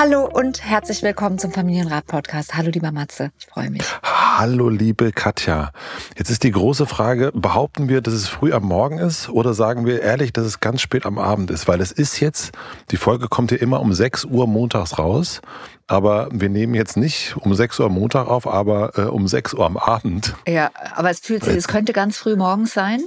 [0.00, 2.54] Hallo und herzlich willkommen zum Familienrat-Podcast.
[2.54, 3.82] Hallo, lieber Matze, ich freue mich.
[4.04, 5.72] Hallo, liebe Katja.
[6.16, 9.86] Jetzt ist die große Frage, behaupten wir, dass es früh am Morgen ist oder sagen
[9.86, 11.66] wir ehrlich, dass es ganz spät am Abend ist?
[11.66, 12.52] Weil es ist jetzt,
[12.92, 15.42] die Folge kommt hier immer um 6 Uhr montags raus.
[15.88, 19.66] Aber wir nehmen jetzt nicht um 6 Uhr Montag auf, aber äh, um 6 Uhr
[19.66, 20.36] am Abend.
[20.46, 23.00] Ja, aber es fühlt sich, es könnte ganz früh morgens sein.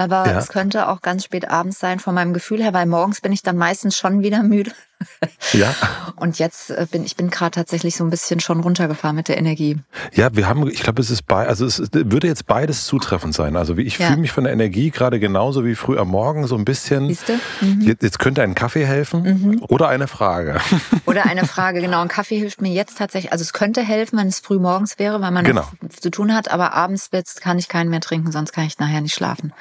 [0.00, 0.38] Aber ja.
[0.38, 3.42] es könnte auch ganz spät abends sein, von meinem Gefühl her, weil morgens bin ich
[3.42, 4.72] dann meistens schon wieder müde.
[5.52, 5.74] Ja.
[6.16, 9.38] Und jetzt äh, bin ich bin gerade tatsächlich so ein bisschen schon runtergefahren mit der
[9.38, 9.78] Energie.
[10.12, 13.56] Ja, wir haben, ich glaube, es ist bei, also es würde jetzt beides zutreffend sein.
[13.56, 14.08] Also wie ich ja.
[14.08, 17.08] fühle mich von der Energie gerade genauso wie früh am Morgen so ein bisschen.
[17.08, 17.40] Siehste?
[17.62, 17.80] Mhm.
[17.80, 19.62] Jetzt, jetzt, könnte ein Kaffee helfen mhm.
[19.68, 20.60] oder eine Frage.
[21.06, 22.02] Oder eine Frage, genau.
[22.02, 23.32] Ein Kaffee hilft mir jetzt tatsächlich.
[23.32, 25.64] Also es könnte helfen, wenn es früh morgens wäre, weil man genau.
[25.88, 26.50] zu tun hat.
[26.50, 29.52] Aber abends jetzt kann ich keinen mehr trinken, sonst kann ich nachher nicht schlafen.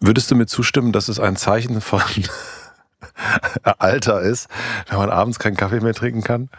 [0.00, 2.02] Würdest du mir zustimmen, dass es ein Zeichen von
[3.78, 4.48] Alter ist,
[4.88, 6.50] wenn man abends keinen Kaffee mehr trinken kann?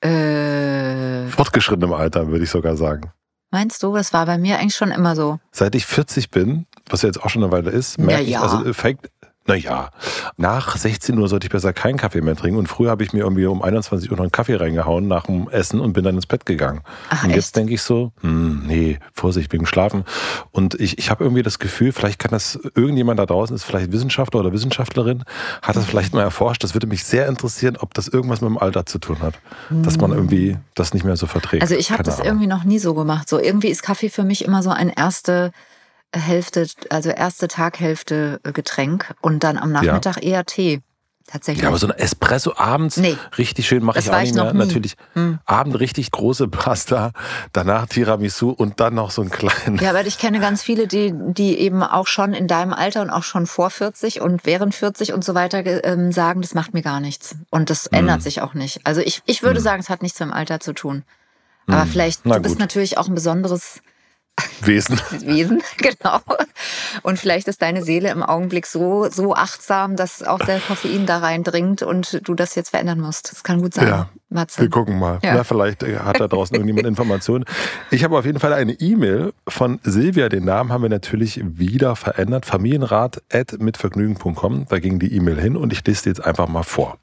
[0.00, 3.12] Äh, Fortgeschrittenem Alter, würde ich sogar sagen.
[3.50, 5.38] Meinst du, das war bei mir eigentlich schon immer so?
[5.52, 8.46] Seit ich 40 bin, was ja jetzt auch schon eine Weile ist, merke ja, ja.
[8.46, 9.08] ich, also fängt,
[9.46, 9.90] naja,
[10.36, 12.58] nach 16 Uhr sollte ich besser keinen Kaffee mehr trinken.
[12.58, 15.48] Und früher habe ich mir irgendwie um 21 Uhr noch einen Kaffee reingehauen nach dem
[15.48, 16.82] Essen und bin dann ins Bett gegangen.
[17.10, 20.04] Ach, und jetzt denke ich so, hm, nee, Vorsicht wegen Schlafen.
[20.50, 23.92] Und ich, ich habe irgendwie das Gefühl, vielleicht kann das irgendjemand da draußen, ist vielleicht
[23.92, 25.24] Wissenschaftler oder Wissenschaftlerin,
[25.62, 26.64] hat das vielleicht mal erforscht.
[26.64, 29.34] Das würde mich sehr interessieren, ob das irgendwas mit dem Alter zu tun hat.
[29.70, 30.18] Dass man hm.
[30.18, 31.62] irgendwie das nicht mehr so verträgt.
[31.62, 32.26] Also ich habe das Ahnung.
[32.26, 33.28] irgendwie noch nie so gemacht.
[33.28, 35.52] So irgendwie ist Kaffee für mich immer so ein erste
[36.18, 40.22] Hälfte, also erste Taghälfte äh, Getränk und dann am Nachmittag ja.
[40.22, 40.82] eher Tee.
[41.26, 41.64] Tatsächlich.
[41.64, 43.16] Ja, aber so ein Espresso abends nee.
[43.36, 44.54] richtig schön mache ich auch nicht mehr.
[44.54, 45.40] Natürlich hm.
[45.44, 47.10] Abend richtig große Pasta,
[47.52, 49.78] danach Tiramisu und dann noch so ein kleinen.
[49.78, 53.10] Ja, aber ich kenne ganz viele, die, die eben auch schon in deinem Alter und
[53.10, 56.82] auch schon vor 40 und während 40 und so weiter äh, sagen, das macht mir
[56.82, 57.34] gar nichts.
[57.50, 57.98] Und das hm.
[57.98, 58.80] ändert sich auch nicht.
[58.84, 59.64] Also ich, ich würde hm.
[59.64, 61.02] sagen, es hat nichts mit dem Alter zu tun.
[61.66, 61.88] Aber hm.
[61.88, 63.80] vielleicht, Na du bist natürlich auch ein besonderes
[64.60, 65.00] Wesen.
[65.24, 66.20] Wesen, genau.
[67.02, 71.16] Und vielleicht ist deine Seele im Augenblick so, so achtsam, dass auch der Koffein da
[71.18, 73.32] reindringt und du das jetzt verändern musst.
[73.32, 73.88] Das kann gut sein.
[73.88, 74.62] Ja, Matze.
[74.62, 75.18] wir gucken mal.
[75.22, 75.34] Ja.
[75.34, 77.44] Na, vielleicht hat da draußen irgendjemand Informationen.
[77.90, 80.28] Ich habe auf jeden Fall eine E-Mail von Silvia.
[80.28, 82.44] Den Namen haben wir natürlich wieder verändert.
[82.46, 84.66] Familienrat.mitvergnügen.com.
[84.68, 86.98] Da ging die E-Mail hin und ich lese jetzt einfach mal vor.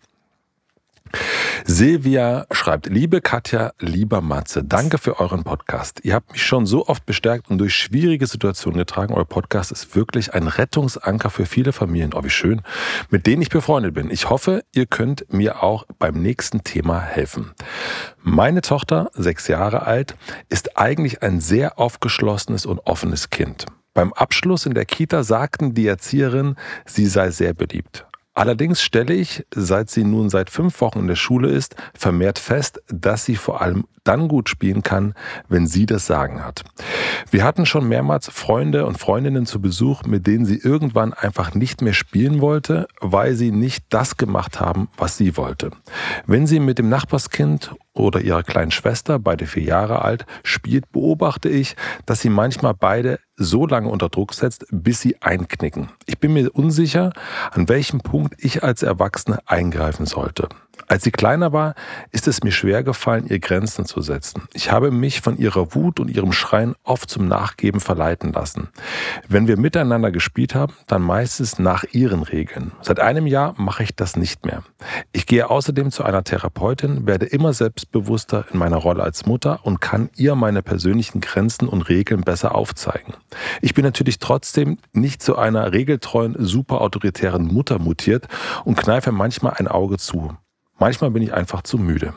[1.66, 6.01] Silvia schreibt, liebe Katja, lieber Matze, danke für euren Podcast.
[6.03, 9.13] Ihr habt mich schon so oft bestärkt und durch schwierige Situationen getragen.
[9.13, 12.13] Euer Podcast ist wirklich ein Rettungsanker für viele Familien.
[12.13, 12.62] Oh, wie schön.
[13.09, 14.12] Mit denen ich befreundet bin.
[14.12, 17.53] Ich hoffe, ihr könnt mir auch beim nächsten Thema helfen.
[18.22, 20.16] Meine Tochter, sechs Jahre alt,
[20.50, 23.66] ist eigentlich ein sehr aufgeschlossenes und offenes Kind.
[23.94, 28.06] Beim Abschluss in der Kita sagten die Erzieherin, sie sei sehr beliebt.
[28.35, 32.81] Allerdings stelle ich, seit sie nun seit fünf Wochen in der Schule ist, vermehrt fest,
[32.88, 35.13] dass sie vor allem dann gut spielen kann,
[35.47, 36.63] wenn sie das Sagen hat.
[37.31, 41.81] Wir hatten schon mehrmals Freunde und Freundinnen zu Besuch, mit denen sie irgendwann einfach nicht
[41.81, 45.71] mehr spielen wollte, weil sie nicht das gemacht haben, was sie wollte.
[46.25, 51.49] Wenn sie mit dem Nachbarskind oder ihrer kleinen Schwester, beide vier Jahre alt, spielt, beobachte
[51.49, 51.75] ich,
[52.05, 55.89] dass sie manchmal beide so lange unter Druck setzt, bis sie einknicken.
[56.05, 57.13] Ich bin mir unsicher,
[57.51, 60.49] an welchem Punkt ich als Erwachsene eingreifen sollte.
[60.88, 61.75] Als sie kleiner war,
[62.12, 64.44] ist es mir schwer gefallen, ihr Grenzen zu setzen.
[64.53, 68.69] Ich habe mich von ihrer Wut und ihrem Schreien oft zum Nachgeben verleiten lassen.
[69.27, 72.71] Wenn wir miteinander gespielt haben, dann meistens nach ihren Regeln.
[72.81, 74.63] Seit einem Jahr mache ich das nicht mehr.
[75.12, 79.81] Ich gehe außerdem zu einer Therapeutin, werde immer selbstbewusster in meiner Rolle als Mutter und
[79.81, 83.13] kann ihr meine persönlichen Grenzen und Regeln besser aufzeigen.
[83.62, 88.27] Ich bin natürlich trotzdem nicht zu einer regeltreuen, super autoritären Mutter mutiert
[88.65, 90.35] und kneife manchmal ein Auge zu.
[90.83, 92.13] Manchmal bin ich einfach zu müde.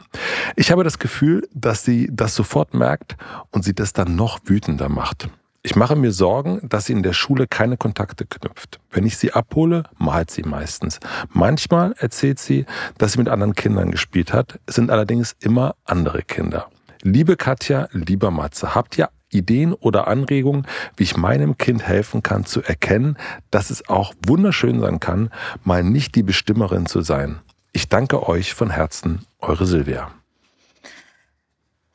[0.56, 3.14] Ich habe das Gefühl, dass sie das sofort merkt
[3.52, 5.28] und sie das dann noch wütender macht.
[5.62, 8.80] Ich mache mir Sorgen, dass sie in der Schule keine Kontakte knüpft.
[8.90, 10.98] Wenn ich sie abhole, malt sie meistens.
[11.28, 12.66] Manchmal erzählt sie,
[12.98, 16.68] dass sie mit anderen Kindern gespielt hat, es sind allerdings immer andere Kinder.
[17.02, 20.66] Liebe Katja, lieber Matze, habt ihr Ideen oder Anregungen,
[20.96, 23.16] wie ich meinem Kind helfen kann zu erkennen,
[23.52, 25.30] dass es auch wunderschön sein kann,
[25.62, 27.38] mal nicht die Bestimmerin zu sein.
[27.76, 30.10] Ich danke euch von Herzen, eure Silvia.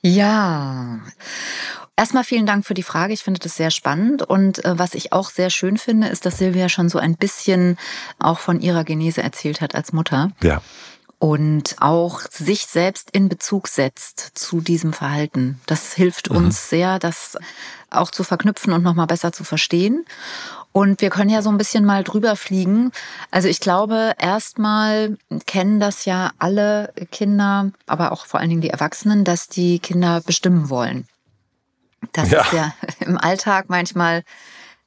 [0.03, 0.99] Ja.
[1.97, 3.13] Erstmal vielen Dank für die Frage.
[3.13, 4.21] Ich finde das sehr spannend.
[4.21, 7.79] Und äh, was ich auch sehr schön finde, ist, dass Silvia schon so ein bisschen
[8.19, 10.29] auch von ihrer Genese erzählt hat als Mutter.
[10.43, 10.61] Ja
[11.17, 15.61] und auch sich selbst in Bezug setzt zu diesem Verhalten.
[15.67, 16.37] Das hilft mhm.
[16.37, 17.37] uns sehr, das
[17.91, 20.03] auch zu verknüpfen und nochmal besser zu verstehen.
[20.73, 22.91] Und wir können ja so ein bisschen mal drüber fliegen.
[23.29, 28.69] Also ich glaube, erstmal kennen das ja alle Kinder, aber auch vor allen Dingen die
[28.69, 31.07] Erwachsenen, dass die Kinder bestimmen wollen.
[32.13, 32.41] Das ja.
[32.41, 34.23] ist ja im Alltag manchmal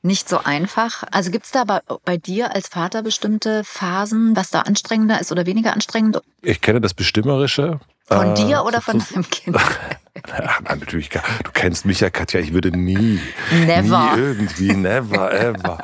[0.03, 1.05] nicht so einfach.
[1.11, 5.33] Also gibt es da bei, bei, dir als Vater bestimmte Phasen, was da anstrengender ist
[5.33, 6.21] oder weniger anstrengend?
[6.43, 7.81] Ich kenne das Bestimmerische.
[8.07, 9.57] Von äh, dir oder von deinem Kind?
[10.17, 11.09] Ja, natürlich.
[11.09, 12.39] Du kennst mich ja, Katja.
[12.39, 13.19] Ich würde nie,
[13.67, 14.15] never.
[14.15, 15.79] nie irgendwie, never, ever.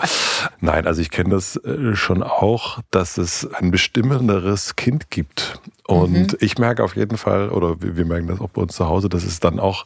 [0.60, 5.60] Nein, also ich kenne das äh, schon auch, dass es ein bestimmenderes Kind gibt.
[5.90, 6.38] Und mhm.
[6.38, 9.24] ich merke auf jeden Fall, oder wir merken das auch bei uns zu Hause, dass
[9.24, 9.84] es dann auch,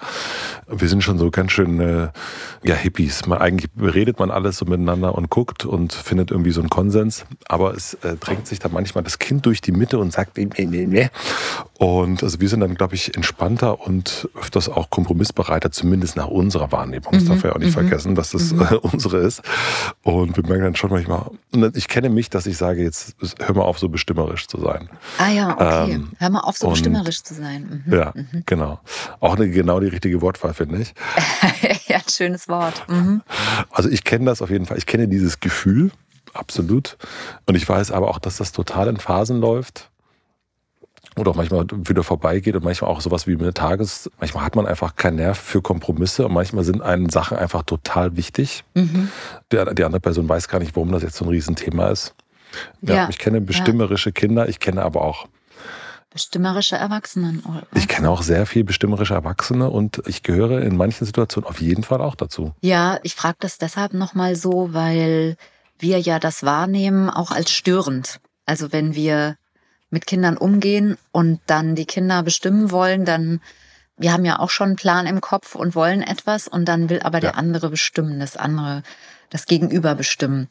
[0.66, 2.08] wir sind schon so ganz schön, äh,
[2.62, 3.24] ja, Hippies.
[3.26, 7.24] Man, eigentlich redet man alles so miteinander und guckt und findet irgendwie so einen Konsens.
[7.48, 10.46] Aber es äh, drängt sich dann manchmal das Kind durch die Mitte und sagt, nee,
[10.54, 11.08] nee, nee.
[11.78, 16.72] Und also wir sind dann, glaube ich, entspannter und öfters auch kompromissbereiter, zumindest nach unserer
[16.72, 17.12] Wahrnehmung.
[17.12, 17.28] Das mhm.
[17.28, 17.88] darf ja auch nicht mhm.
[17.88, 18.62] vergessen, dass das mhm.
[18.62, 19.42] äh, unsere ist.
[20.02, 21.30] Und wir merken dann schon manchmal,
[21.74, 24.88] ich kenne mich, dass ich sage, jetzt hör mal auf, so bestimmerisch zu sein.
[25.18, 25.92] Ah ja, okay.
[25.92, 27.84] Ähm, hör mal auf, so und, bestimmerisch zu sein.
[27.86, 27.92] Mhm.
[27.92, 28.42] Ja, mhm.
[28.46, 28.80] genau.
[29.20, 30.94] Auch eine, genau die richtige Wortwahl, finde ich.
[31.86, 32.84] ja, ein schönes Wort.
[32.88, 33.22] Mhm.
[33.70, 34.78] Also ich kenne das auf jeden Fall.
[34.78, 35.90] Ich kenne dieses Gefühl,
[36.32, 36.96] absolut.
[37.46, 39.90] Und ich weiß aber auch, dass das total in Phasen läuft
[41.16, 44.10] oder auch manchmal wieder vorbeigeht und manchmal auch sowas wie mit Tages.
[44.18, 48.16] Manchmal hat man einfach keinen Nerv für Kompromisse und manchmal sind einen Sachen einfach total
[48.16, 48.64] wichtig.
[48.74, 49.10] Mhm.
[49.50, 52.14] Der, die andere Person weiß gar nicht, warum das jetzt so ein Riesenthema ist.
[52.82, 53.08] Ja, ja.
[53.08, 54.12] Ich kenne bestimmerische ja.
[54.12, 55.26] Kinder, ich kenne aber auch
[56.10, 57.42] bestimmerische Erwachsenen.
[57.44, 57.66] Oder?
[57.74, 61.82] Ich kenne auch sehr viel bestimmerische Erwachsene und ich gehöre in manchen Situationen auf jeden
[61.82, 62.54] Fall auch dazu.
[62.60, 65.36] Ja, ich frage das deshalb nochmal so, weil
[65.78, 68.20] wir ja das wahrnehmen auch als störend.
[68.46, 69.36] Also wenn wir
[69.94, 73.40] mit Kindern umgehen und dann die Kinder bestimmen wollen, dann
[73.96, 77.00] wir haben ja auch schon einen Plan im Kopf und wollen etwas und dann will
[77.00, 77.30] aber ja.
[77.30, 78.82] der andere bestimmen, das andere,
[79.30, 80.48] das Gegenüber bestimmen.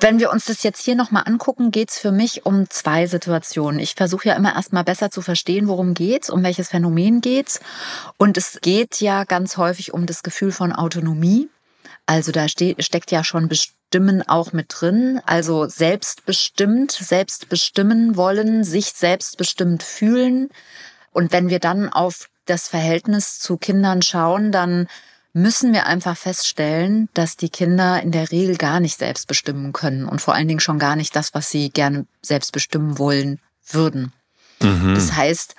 [0.00, 3.78] Wenn wir uns das jetzt hier nochmal angucken, geht's für mich um zwei Situationen.
[3.78, 7.60] Ich versuche ja immer erstmal besser zu verstehen, worum geht's, um welches Phänomen geht's.
[8.16, 11.48] Und es geht ja ganz häufig um das Gefühl von Autonomie.
[12.06, 13.48] Also da steckt ja schon
[13.90, 20.48] Bestimmen auch mit drin, also selbstbestimmt, selbstbestimmen wollen, sich selbstbestimmt fühlen.
[21.12, 24.88] Und wenn wir dann auf das Verhältnis zu Kindern schauen, dann
[25.32, 30.06] müssen wir einfach feststellen, dass die Kinder in der Regel gar nicht selbst bestimmen können
[30.06, 34.12] und vor allen Dingen schon gar nicht das, was sie gerne selbst bestimmen wollen würden.
[34.60, 34.94] Mhm.
[34.94, 35.54] Das heißt,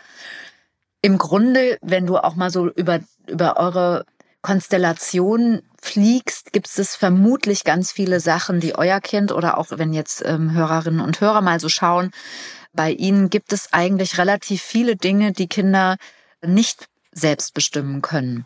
[1.01, 4.05] im Grunde, wenn du auch mal so über, über eure
[4.41, 10.23] Konstellation fliegst, gibt es vermutlich ganz viele Sachen, die euer Kind oder auch wenn jetzt
[10.25, 12.11] ähm, Hörerinnen und Hörer mal so schauen,
[12.73, 15.97] bei ihnen gibt es eigentlich relativ viele Dinge, die Kinder
[16.45, 18.45] nicht selbst bestimmen können.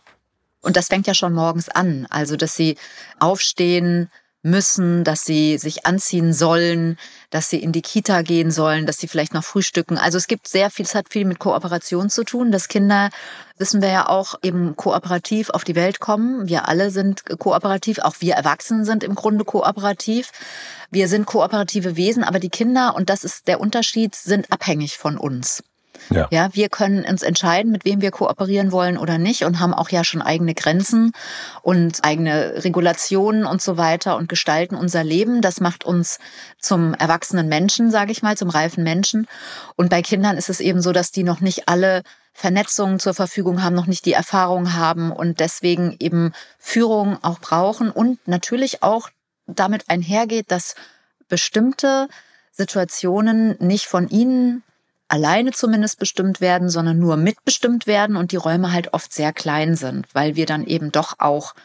[0.61, 2.05] Und das fängt ja schon morgens an.
[2.09, 2.77] Also, dass sie
[3.19, 6.97] aufstehen, müssen, dass sie sich anziehen sollen,
[7.29, 9.97] dass sie in die Kita gehen sollen, dass sie vielleicht noch frühstücken.
[9.97, 13.09] Also es gibt sehr viel, es hat viel mit Kooperation zu tun, dass Kinder,
[13.57, 16.47] wissen wir ja auch, eben kooperativ auf die Welt kommen.
[16.47, 20.31] Wir alle sind kooperativ, auch wir Erwachsenen sind im Grunde kooperativ.
[20.89, 25.17] Wir sind kooperative Wesen, aber die Kinder, und das ist der Unterschied, sind abhängig von
[25.17, 25.63] uns.
[26.09, 26.27] Ja.
[26.31, 29.89] ja, wir können uns entscheiden, mit wem wir kooperieren wollen oder nicht und haben auch
[29.89, 31.11] ja schon eigene Grenzen
[31.61, 35.41] und eigene Regulationen und so weiter und gestalten unser Leben.
[35.41, 36.19] Das macht uns
[36.59, 39.27] zum erwachsenen Menschen, sage ich mal, zum reifen Menschen.
[39.75, 43.63] Und bei Kindern ist es eben so, dass die noch nicht alle Vernetzungen zur Verfügung
[43.63, 49.09] haben, noch nicht die Erfahrung haben und deswegen eben Führung auch brauchen und natürlich auch
[49.45, 50.75] damit einhergeht, dass
[51.27, 52.07] bestimmte
[52.51, 54.63] Situationen nicht von ihnen
[55.09, 59.75] alleine zumindest bestimmt werden, sondern nur mitbestimmt werden und die Räume halt oft sehr klein
[59.75, 61.55] sind, weil wir dann eben doch auch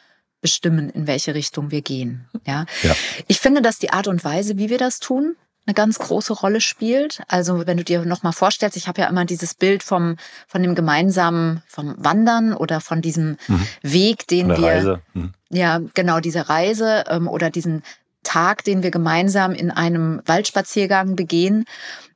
[0.40, 2.28] bestimmen, in welche Richtung wir gehen.
[2.46, 2.66] Ja.
[2.82, 2.94] ja.
[3.28, 5.36] Ich finde, dass die Art und Weise, wie wir das tun,
[5.66, 7.22] eine ganz große Rolle spielt.
[7.28, 10.62] Also wenn du dir noch mal vorstellst, ich habe ja immer dieses Bild vom von
[10.62, 13.66] dem gemeinsamen vom Wandern oder von diesem mhm.
[13.82, 15.00] Weg, den Eine wir Reise.
[15.14, 15.32] Mhm.
[15.50, 17.82] ja genau diese Reise ähm, oder diesen
[18.22, 21.66] Tag, den wir gemeinsam in einem Waldspaziergang begehen.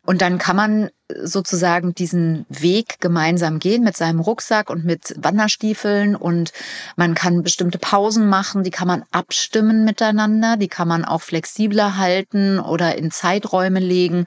[0.08, 0.88] Und dann kann man
[1.22, 6.54] sozusagen diesen Weg gemeinsam gehen mit seinem Rucksack und mit Wanderstiefeln und
[6.96, 11.98] man kann bestimmte Pausen machen, die kann man abstimmen miteinander, die kann man auch flexibler
[11.98, 14.24] halten oder in Zeiträume legen.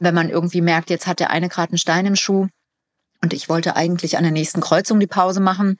[0.00, 2.48] Wenn man irgendwie merkt, jetzt hat der eine gerade einen Stein im Schuh
[3.22, 5.76] und ich wollte eigentlich an der nächsten Kreuzung die Pause machen,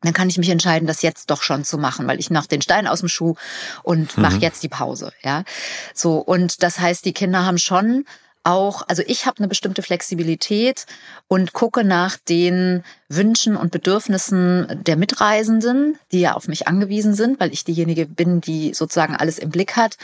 [0.00, 2.62] dann kann ich mich entscheiden, das jetzt doch schon zu machen, weil ich noch den
[2.62, 3.34] Stein aus dem Schuh
[3.82, 4.22] und mhm.
[4.22, 5.44] mache jetzt die Pause, ja.
[5.92, 8.06] So und das heißt, die Kinder haben schon
[8.44, 10.86] auch, also ich habe eine bestimmte Flexibilität
[11.28, 17.40] und gucke nach den Wünschen und Bedürfnissen der Mitreisenden, die ja auf mich angewiesen sind,
[17.40, 19.96] weil ich diejenige bin, die sozusagen alles im Blick hat.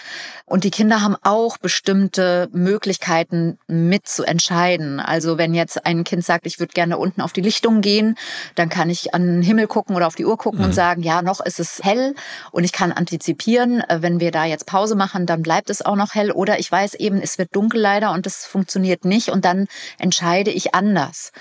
[0.46, 5.00] Und die Kinder haben auch bestimmte Möglichkeiten mit zu entscheiden.
[5.00, 8.16] Also wenn jetzt ein Kind sagt, ich würde gerne unten auf die Lichtung gehen,
[8.54, 10.66] dann kann ich an den Himmel gucken oder auf die Uhr gucken mhm.
[10.66, 12.14] und sagen, ja, noch ist es hell
[12.52, 15.96] und ich kann antizipieren, äh, wenn wir da jetzt Pause machen, dann bleibt es auch
[15.96, 16.30] noch hell.
[16.30, 19.66] Oder ich weiß eben, es wird dunkel leider und das funktioniert nicht und dann
[19.98, 21.32] entscheide ich anders.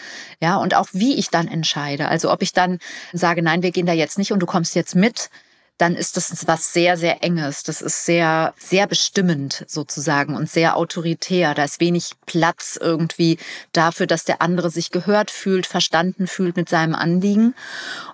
[0.41, 2.09] Ja, und auch wie ich dann entscheide.
[2.09, 2.79] Also ob ich dann
[3.13, 5.29] sage, nein, wir gehen da jetzt nicht und du kommst jetzt mit,
[5.77, 7.63] dann ist das was sehr, sehr Enges.
[7.63, 11.55] Das ist sehr, sehr bestimmend sozusagen und sehr autoritär.
[11.55, 13.37] Da ist wenig Platz irgendwie
[13.71, 17.55] dafür, dass der andere sich gehört fühlt, verstanden fühlt mit seinem Anliegen.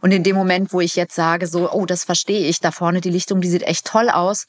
[0.01, 3.01] Und in dem Moment, wo ich jetzt sage, so, oh, das verstehe ich, da vorne
[3.01, 4.48] die Lichtung, die sieht echt toll aus.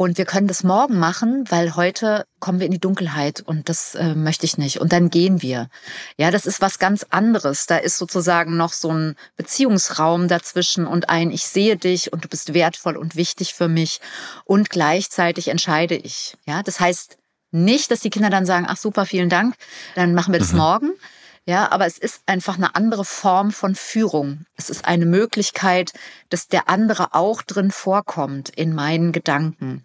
[0.00, 3.94] Und wir können das morgen machen, weil heute kommen wir in die Dunkelheit und das
[3.94, 4.80] äh, möchte ich nicht.
[4.80, 5.68] Und dann gehen wir.
[6.16, 7.66] Ja, das ist was ganz anderes.
[7.66, 12.28] Da ist sozusagen noch so ein Beziehungsraum dazwischen und ein Ich sehe dich und du
[12.28, 14.00] bist wertvoll und wichtig für mich
[14.46, 16.34] und gleichzeitig entscheide ich.
[16.46, 17.18] Ja, das heißt
[17.50, 19.54] nicht, dass die Kinder dann sagen, ach super, vielen Dank,
[19.96, 20.60] dann machen wir das mhm.
[20.60, 20.90] morgen.
[21.44, 24.46] Ja, aber es ist einfach eine andere Form von Führung.
[24.56, 25.92] Es ist eine Möglichkeit,
[26.30, 29.84] dass der andere auch drin vorkommt in meinen Gedanken.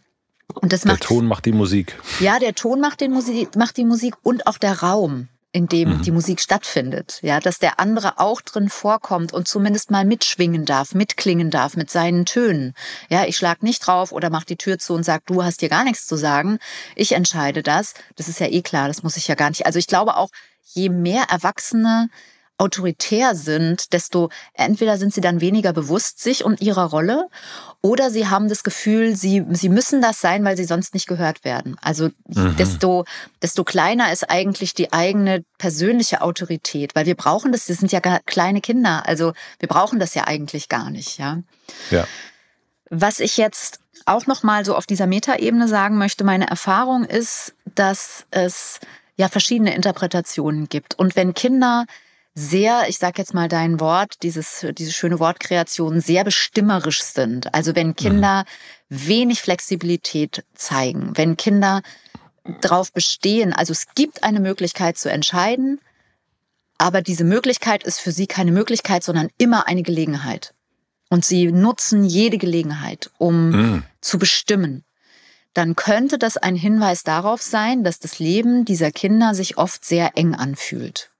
[0.53, 1.97] Und das macht, der Ton macht die Musik.
[2.19, 5.89] Ja, der Ton macht, den Musik, macht die Musik und auch der Raum, in dem
[5.89, 6.01] mhm.
[6.03, 7.19] die Musik stattfindet.
[7.23, 11.89] Ja, dass der andere auch drin vorkommt und zumindest mal mitschwingen darf, mitklingen darf mit
[11.89, 12.73] seinen Tönen.
[13.09, 15.69] Ja, ich schlag nicht drauf oder mach die Tür zu und sag, du hast dir
[15.69, 16.59] gar nichts zu sagen.
[16.95, 17.93] Ich entscheide das.
[18.15, 19.65] Das ist ja eh klar, das muss ich ja gar nicht.
[19.65, 20.29] Also ich glaube auch,
[20.73, 22.09] je mehr Erwachsene
[22.57, 27.27] autoritär sind, desto entweder sind sie dann weniger bewusst sich und ihrer Rolle
[27.81, 31.43] oder sie haben das Gefühl, sie, sie müssen das sein, weil sie sonst nicht gehört
[31.43, 31.75] werden.
[31.81, 32.55] Also mhm.
[32.55, 33.03] desto,
[33.41, 37.99] desto kleiner ist eigentlich die eigene persönliche Autorität, weil wir brauchen das, das sind ja
[37.99, 41.39] kleine Kinder, also wir brauchen das ja eigentlich gar nicht, ja.
[41.91, 42.07] Ja.
[42.89, 47.53] Was ich jetzt auch noch mal so auf dieser Metaebene sagen möchte, meine Erfahrung ist,
[47.73, 48.79] dass es
[49.17, 51.85] ja verschiedene Interpretationen gibt und wenn Kinder
[52.35, 57.53] sehr, ich sage jetzt mal dein Wort, dieses, diese schöne Wortkreation, sehr bestimmerisch sind.
[57.53, 58.43] Also wenn Kinder
[58.89, 59.07] mhm.
[59.07, 61.81] wenig Flexibilität zeigen, wenn Kinder
[62.61, 65.79] darauf bestehen, also es gibt eine Möglichkeit zu entscheiden,
[66.77, 70.53] aber diese Möglichkeit ist für sie keine Möglichkeit, sondern immer eine Gelegenheit.
[71.09, 73.83] Und sie nutzen jede Gelegenheit, um mhm.
[74.01, 74.83] zu bestimmen.
[75.53, 80.17] Dann könnte das ein Hinweis darauf sein, dass das Leben dieser Kinder sich oft sehr
[80.17, 81.11] eng anfühlt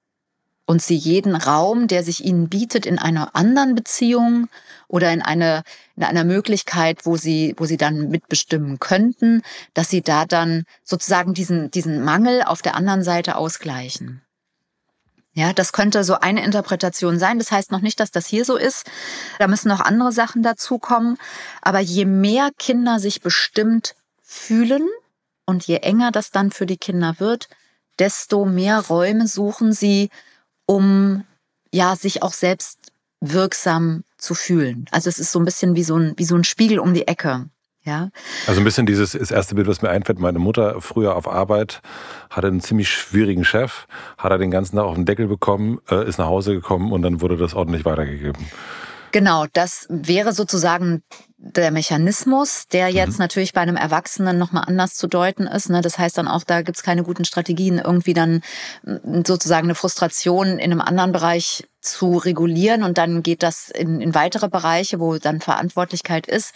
[0.65, 4.48] und sie jeden Raum, der sich ihnen bietet, in einer anderen Beziehung
[4.88, 5.63] oder in, eine,
[5.95, 9.41] in einer Möglichkeit, wo sie, wo sie dann mitbestimmen könnten,
[9.74, 14.22] dass sie da dann sozusagen diesen, diesen Mangel auf der anderen Seite ausgleichen.
[15.38, 17.39] Ja, das könnte so eine Interpretation sein.
[17.39, 18.89] Das heißt noch nicht, dass das hier so ist.
[19.38, 21.17] Da müssen noch andere Sachen dazukommen.
[21.62, 24.88] Aber je mehr Kinder sich bestimmt fühlen
[25.45, 27.50] und je enger das dann für die Kinder wird,
[28.00, 30.10] desto mehr Räume suchen sie,
[30.65, 31.24] um
[31.72, 32.79] ja sich auch selbst
[33.22, 34.86] wirksam zu fühlen.
[34.91, 37.07] Also es ist so ein bisschen wie so ein, wie so ein Spiegel um die
[37.07, 37.50] Ecke.
[37.84, 38.10] Ja.
[38.48, 40.19] Also ein bisschen dieses das erste Bild, was mir einfällt.
[40.19, 41.81] Meine Mutter früher auf Arbeit
[42.31, 43.86] hatte einen ziemlich schwierigen Chef,
[44.17, 47.03] hat er den ganzen Tag auf den Deckel bekommen, äh, ist nach Hause gekommen und
[47.03, 48.43] dann wurde das ordentlich weitergegeben.
[49.12, 51.03] Genau, das wäre sozusagen
[51.53, 53.19] der Mechanismus, der jetzt mhm.
[53.19, 55.69] natürlich bei einem Erwachsenen nochmal anders zu deuten ist.
[55.69, 55.81] Ne?
[55.81, 58.41] Das heißt dann auch, da gibt's keine guten Strategien, irgendwie dann
[59.23, 64.15] sozusagen eine Frustration in einem anderen Bereich zu regulieren und dann geht das in, in
[64.15, 66.53] weitere Bereiche, wo dann Verantwortlichkeit ist.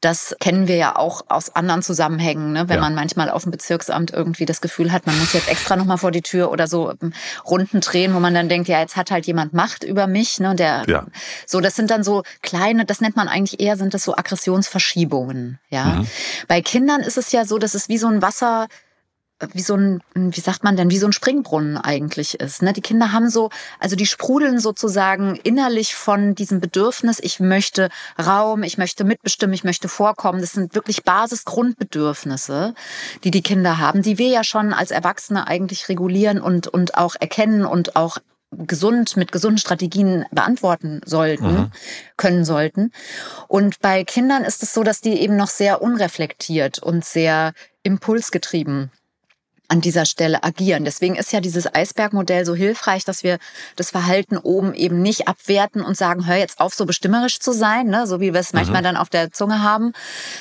[0.00, 2.68] Das kennen wir ja auch aus anderen Zusammenhängen, ne?
[2.68, 2.82] wenn ja.
[2.82, 6.10] man manchmal auf dem Bezirksamt irgendwie das Gefühl hat, man muss jetzt extra nochmal vor
[6.10, 7.12] die Tür oder so ähm,
[7.48, 10.38] Runden drehen, wo man dann denkt, ja, jetzt hat halt jemand Macht über mich.
[10.38, 10.54] Ne?
[10.54, 11.06] Der, ja.
[11.46, 15.58] So, das sind dann so kleine, das nennt man eigentlich eher, sind das so Aggressionsverschiebungen.
[15.70, 15.84] Ja?
[15.84, 16.06] Mhm.
[16.48, 18.66] Bei Kindern ist es ja so, dass es wie so ein Wasser
[19.52, 22.62] wie so ein, wie sagt man denn, wie so ein Springbrunnen eigentlich ist.
[22.62, 22.72] Ne?
[22.72, 28.62] Die Kinder haben so, also die sprudeln sozusagen innerlich von diesem Bedürfnis, ich möchte Raum,
[28.62, 30.40] ich möchte mitbestimmen, ich möchte vorkommen.
[30.40, 32.72] Das sind wirklich Basisgrundbedürfnisse,
[33.24, 37.14] die die Kinder haben, die wir ja schon als Erwachsene eigentlich regulieren und, und auch
[37.20, 38.16] erkennen und auch
[38.50, 41.70] gesund mit gesunden Strategien beantworten sollten, mhm.
[42.16, 42.92] können sollten.
[43.48, 48.90] Und bei Kindern ist es so, dass die eben noch sehr unreflektiert und sehr impulsgetrieben
[49.68, 50.84] an dieser Stelle agieren.
[50.84, 53.38] Deswegen ist ja dieses Eisbergmodell so hilfreich, dass wir
[53.76, 57.86] das Verhalten oben eben nicht abwerten und sagen, hör jetzt auf, so bestimmerisch zu sein,
[57.86, 58.06] ne?
[58.06, 58.60] so wie wir es mhm.
[58.60, 59.92] manchmal dann auf der Zunge haben,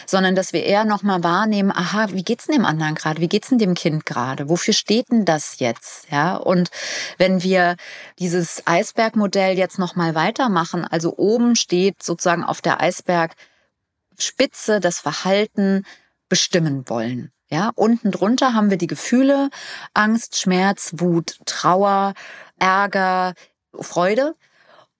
[0.05, 3.21] sondern dass wir eher nochmal wahrnehmen, aha, wie geht's denn dem anderen gerade?
[3.21, 4.49] Wie geht's denn dem Kind gerade?
[4.49, 6.07] Wofür steht denn das jetzt?
[6.11, 6.69] Ja, und
[7.17, 7.75] wenn wir
[8.19, 15.83] dieses Eisbergmodell jetzt nochmal weitermachen, also oben steht sozusagen auf der Eisbergspitze das Verhalten
[16.29, 17.31] bestimmen wollen.
[17.51, 19.49] Ja, unten drunter haben wir die Gefühle
[19.93, 22.13] Angst, Schmerz, Wut, Trauer,
[22.59, 23.33] Ärger,
[23.79, 24.35] Freude.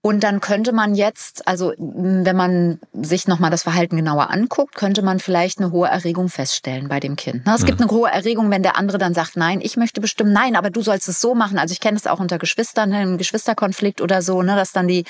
[0.05, 5.01] Und dann könnte man jetzt, also wenn man sich nochmal das Verhalten genauer anguckt, könnte
[5.01, 7.41] man vielleicht eine hohe Erregung feststellen bei dem Kind.
[7.47, 7.87] Es gibt mhm.
[7.87, 10.83] eine hohe Erregung, wenn der andere dann sagt, nein, ich möchte bestimmen, nein, aber du
[10.83, 11.57] sollst es so machen.
[11.57, 15.05] Also ich kenne es auch unter Geschwistern, einem Geschwisterkonflikt oder so, ne, dass dann die,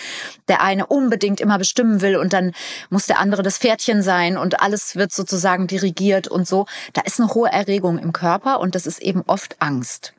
[0.47, 2.53] der eine unbedingt immer bestimmen will und dann
[2.89, 6.67] muss der andere das Pferdchen sein und alles wird sozusagen dirigiert und so.
[6.93, 10.13] Da ist eine hohe Erregung im Körper und das ist eben oft Angst.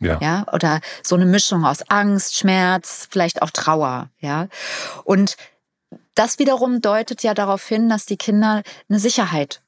[0.00, 0.18] Ja.
[0.20, 0.46] ja.
[0.52, 4.10] Oder so eine Mischung aus Angst, Schmerz, vielleicht auch Trauer.
[4.18, 4.48] Ja.
[5.04, 5.36] Und
[6.14, 9.62] das wiederum deutet ja darauf hin, dass die Kinder eine Sicherheit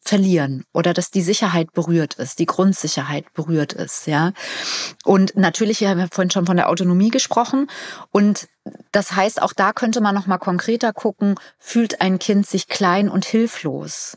[0.00, 4.32] verlieren oder dass die Sicherheit berührt ist, die Grundsicherheit berührt ist, ja.
[5.04, 7.68] Und natürlich, wir haben ja vorhin schon von der Autonomie gesprochen
[8.10, 8.48] und
[8.92, 13.08] das heißt, auch da könnte man noch mal konkreter gucken, fühlt ein Kind sich klein
[13.08, 14.16] und hilflos?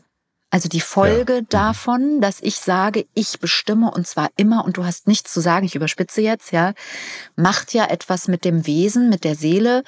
[0.52, 1.40] Also die Folge ja.
[1.40, 1.46] Mhm.
[1.48, 5.64] davon, dass ich sage, ich bestimme und zwar immer und du hast nichts zu sagen,
[5.64, 6.74] ich überspitze jetzt, ja,
[7.36, 9.82] macht ja etwas mit dem Wesen, mit der Seele,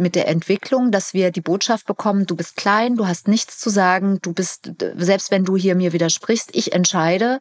[0.00, 3.70] mit der Entwicklung, dass wir die Botschaft bekommen, du bist klein, du hast nichts zu
[3.70, 7.40] sagen, du bist, selbst wenn du hier mir widersprichst, ich entscheide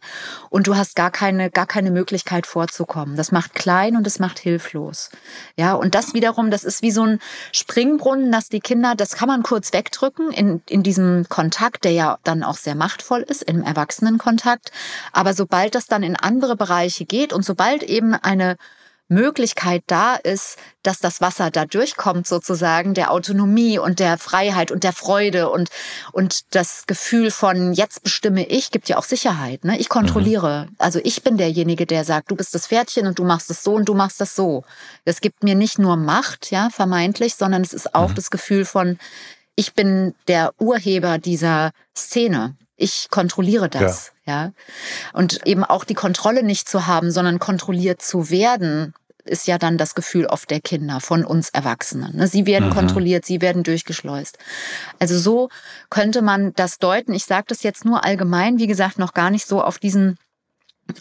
[0.50, 3.16] und du hast gar keine, gar keine Möglichkeit vorzukommen.
[3.16, 5.10] Das macht klein und es macht hilflos.
[5.56, 7.20] Ja, und das wiederum, das ist wie so ein
[7.52, 12.18] Springbrunnen, dass die Kinder, das kann man kurz wegdrücken in, in diesem Kontakt, der ja
[12.24, 14.72] dann auch sehr machtvoll ist im Erwachsenenkontakt.
[15.12, 18.58] Aber sobald das dann in andere Bereiche geht und sobald eben eine
[19.10, 24.84] Möglichkeit da ist, dass das Wasser da durchkommt, sozusagen, der Autonomie und der Freiheit und
[24.84, 25.70] der Freude und,
[26.12, 29.64] und das Gefühl von jetzt bestimme ich, gibt ja auch Sicherheit.
[29.64, 29.78] Ne?
[29.80, 30.68] Ich kontrolliere.
[30.70, 30.76] Mhm.
[30.78, 33.74] Also ich bin derjenige, der sagt, du bist das Pferdchen und du machst es so
[33.74, 34.64] und du machst das so.
[35.06, 38.16] Es gibt mir nicht nur Macht, ja, vermeintlich, sondern es ist auch mhm.
[38.16, 38.98] das Gefühl von,
[39.56, 42.56] ich bin der Urheber dieser Szene.
[42.78, 44.46] Ich kontrolliere das, ja.
[44.46, 44.52] ja.
[45.14, 48.94] Und eben auch die Kontrolle nicht zu haben, sondern kontrolliert zu werden,
[49.28, 52.16] ist ja dann das Gefühl oft der Kinder von uns Erwachsenen.
[52.16, 52.28] Ne?
[52.28, 52.74] Sie werden mhm.
[52.74, 54.38] kontrolliert, sie werden durchgeschleust.
[55.00, 55.50] Also so
[55.90, 57.14] könnte man das deuten.
[57.14, 60.18] Ich sage das jetzt nur allgemein, wie gesagt, noch gar nicht so auf diesen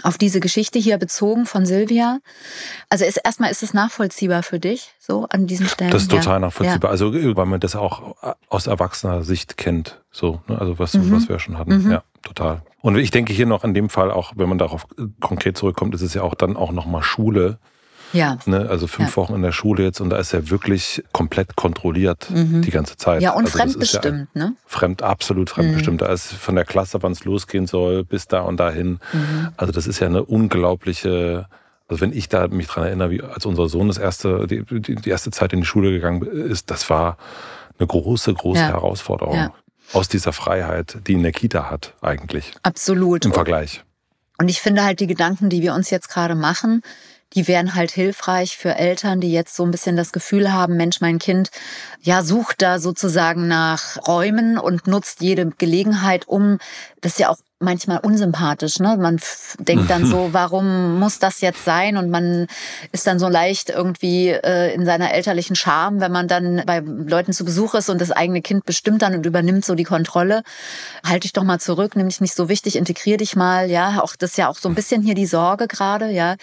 [0.03, 2.19] auf diese Geschichte hier bezogen von Silvia.
[2.89, 5.91] Also ist, erstmal ist es nachvollziehbar für dich, so an diesen Stellen.
[5.91, 6.91] Das ist total nachvollziehbar.
[6.91, 6.93] Ja.
[6.93, 8.17] Also weil man das auch
[8.49, 10.59] aus erwachsener Sicht kennt, so, ne?
[10.59, 11.13] also was, mhm.
[11.13, 11.83] was wir schon hatten.
[11.85, 11.91] Mhm.
[11.91, 12.63] Ja, total.
[12.81, 14.87] Und ich denke hier noch in dem Fall auch, wenn man darauf
[15.21, 17.59] konkret zurückkommt, ist es ja auch dann auch nochmal Schule.
[18.17, 18.39] Ja.
[18.47, 19.17] Ne, also fünf ja.
[19.17, 22.63] Wochen in der Schule jetzt und da ist er wirklich komplett kontrolliert mhm.
[22.63, 23.23] die ganze Zeit.
[23.23, 24.57] Ja, und also fremdbestimmt, ja ne?
[24.67, 26.01] Fremd, absolut fremdbestimmt.
[26.01, 26.05] Mhm.
[26.07, 28.99] Da ist von der Klasse, wann es losgehen soll, bis da und dahin.
[29.13, 29.49] Mhm.
[29.57, 31.47] Also das ist ja eine unglaubliche,
[31.89, 35.09] also wenn ich da mich dran erinnere, wie als unser Sohn das erste, die, die
[35.09, 37.19] erste Zeit in die Schule gegangen ist, das war
[37.79, 38.69] eine große, große ja.
[38.69, 39.51] Herausforderung.
[39.93, 42.53] Aus dieser Freiheit, die in der Kita hat, eigentlich.
[42.65, 43.25] Absolut.
[43.25, 43.85] Im Vergleich.
[44.39, 46.83] Und ich finde halt die Gedanken, die wir uns jetzt gerade machen,
[47.35, 51.01] die wären halt hilfreich für Eltern, die jetzt so ein bisschen das Gefühl haben, Mensch,
[51.01, 51.51] mein Kind,
[52.01, 56.59] ja, sucht da sozusagen nach Räumen und nutzt jede Gelegenheit, um,
[57.01, 58.81] das ja auch manchmal unsympathisch.
[58.81, 58.97] Ne?
[58.99, 59.19] Man
[59.59, 61.97] denkt dann so, warum muss das jetzt sein?
[61.97, 62.47] Und man
[62.93, 67.33] ist dann so leicht irgendwie äh, in seiner elterlichen Scham, wenn man dann bei Leuten
[67.33, 70.43] zu Besuch ist und das eigene Kind bestimmt dann und übernimmt so die Kontrolle.
[71.05, 73.71] Halt dich doch mal zurück, nimm dich nicht so wichtig, integrier dich mal.
[73.71, 76.37] Ja, auch das ist ja auch so ein bisschen hier die Sorge gerade, ja,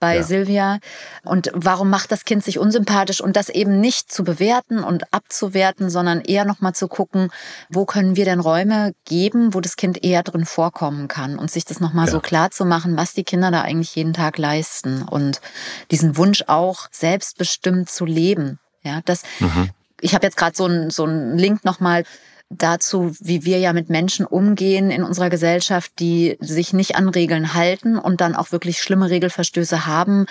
[0.00, 0.22] bei ja.
[0.22, 0.78] Silvia.
[1.24, 3.22] Und warum macht das Kind sich unsympathisch?
[3.22, 7.30] Und das eben nicht zu bewerten und abzuwerten, sondern eher noch mal zu gucken,
[7.70, 11.64] wo können wir denn Räume geben, wo das Kind eher drin vorkommen kann und sich
[11.64, 12.10] das nochmal ja.
[12.10, 15.40] so klar zu machen, was die Kinder da eigentlich jeden Tag leisten und
[15.92, 18.58] diesen Wunsch auch selbstbestimmt zu leben.
[18.82, 19.70] Ja, das, mhm.
[20.00, 22.02] ich habe jetzt gerade so einen so einen Link nochmal
[22.50, 27.54] dazu, wie wir ja mit Menschen umgehen in unserer Gesellschaft, die sich nicht an Regeln
[27.54, 30.26] halten und dann auch wirklich schlimme Regelverstöße haben,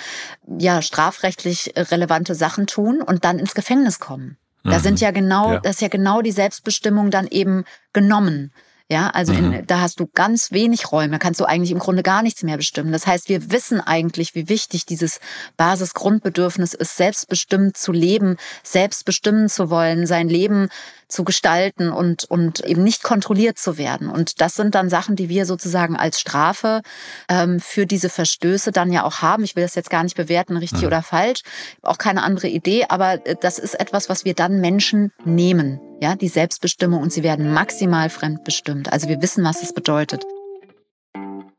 [0.57, 4.35] ja, strafrechtlich relevante Sachen tun und dann ins Gefängnis kommen.
[4.65, 5.05] Da sind mhm.
[5.05, 5.59] ja genau, ja.
[5.61, 7.63] das ist ja genau die Selbstbestimmung dann eben
[7.93, 8.51] genommen.
[8.89, 9.53] Ja, also mhm.
[9.53, 12.55] in, da hast du ganz wenig Räume, kannst du eigentlich im Grunde gar nichts mehr
[12.55, 12.93] bestimmen.
[12.93, 15.19] Das heißt, wir wissen eigentlich, wie wichtig dieses
[15.57, 20.69] Basisgrundbedürfnis ist, selbstbestimmt zu leben, selbstbestimmen zu wollen, sein Leben
[21.07, 24.09] zu gestalten und, und eben nicht kontrolliert zu werden.
[24.09, 26.81] Und das sind dann Sachen, die wir sozusagen als Strafe
[27.29, 29.43] ähm, für diese Verstöße dann ja auch haben.
[29.43, 30.87] Ich will das jetzt gar nicht bewerten, richtig mhm.
[30.87, 31.41] oder falsch,
[31.81, 35.79] auch keine andere Idee, aber äh, das ist etwas, was wir dann Menschen nehmen.
[35.99, 38.91] Ja, die Selbstbestimmung und sie werden maximal fremdbestimmt.
[38.93, 40.25] Also wir wissen, was es bedeutet.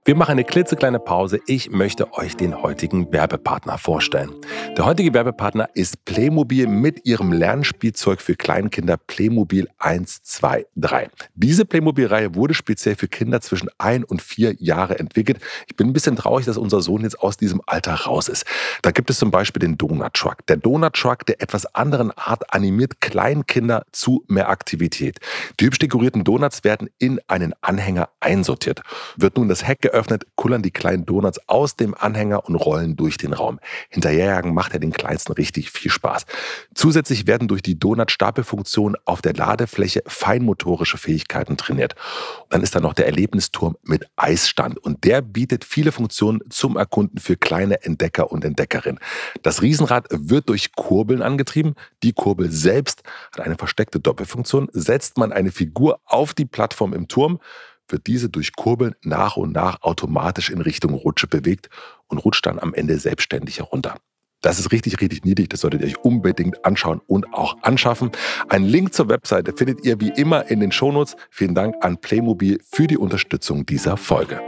[0.09, 1.39] Wir machen eine klitzekleine Pause.
[1.47, 4.31] Ich möchte euch den heutigen Werbepartner vorstellen.
[4.75, 11.11] Der heutige Werbepartner ist Playmobil mit ihrem Lernspielzeug für Kleinkinder Playmobil 1, 2, 3.
[11.35, 15.41] Diese Playmobil-Reihe wurde speziell für Kinder zwischen ein und vier Jahre entwickelt.
[15.67, 18.47] Ich bin ein bisschen traurig, dass unser Sohn jetzt aus diesem Alter raus ist.
[18.81, 20.47] Da gibt es zum Beispiel den Donut Truck.
[20.47, 25.19] Der Donut Truck, der etwas anderen Art animiert Kleinkinder zu mehr Aktivität.
[25.61, 28.81] Die hübsch dekorierten Donuts werden in einen Anhänger einsortiert.
[29.19, 32.95] Wird nun das Heck geöffnet, geöffnet, kullern die kleinen Donuts aus dem Anhänger und rollen
[32.95, 33.59] durch den Raum.
[33.89, 36.25] Hinterherjagen macht er den Kleinsten richtig viel Spaß.
[36.73, 41.97] Zusätzlich werden durch die Donut-Stapelfunktion auf der Ladefläche feinmotorische Fähigkeiten trainiert.
[42.45, 46.77] Und dann ist da noch der Erlebnisturm mit Eisstand und der bietet viele Funktionen zum
[46.77, 49.01] Erkunden für kleine Entdecker und Entdeckerinnen.
[49.43, 51.75] Das Riesenrad wird durch Kurbeln angetrieben.
[52.05, 54.69] Die Kurbel selbst hat eine versteckte Doppelfunktion.
[54.73, 57.41] Setzt man eine Figur auf die Plattform im Turm,
[57.89, 61.69] wird diese durch Kurbeln nach und nach automatisch in Richtung Rutsche bewegt
[62.07, 63.97] und rutscht dann am Ende selbstständig herunter.
[64.41, 65.49] Das ist richtig, richtig niedlich.
[65.49, 68.13] Das solltet ihr euch unbedingt anschauen und auch anschaffen.
[68.49, 71.17] Ein Link zur Webseite findet ihr wie immer in den Shownotes.
[71.31, 74.41] Vielen Dank an Playmobil für die Unterstützung dieser Folge.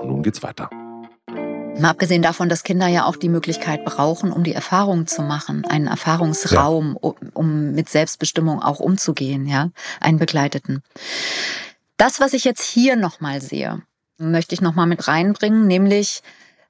[0.00, 0.68] Und nun geht's weiter.
[1.78, 5.64] Mal abgesehen davon, dass Kinder ja auch die Möglichkeit brauchen, um die Erfahrung zu machen,
[5.64, 7.12] einen Erfahrungsraum, ja.
[7.34, 10.82] um mit Selbstbestimmung auch umzugehen, ja, einen begleiteten.
[11.96, 13.82] Das, was ich jetzt hier nochmal sehe,
[14.18, 16.22] möchte ich nochmal mit reinbringen, nämlich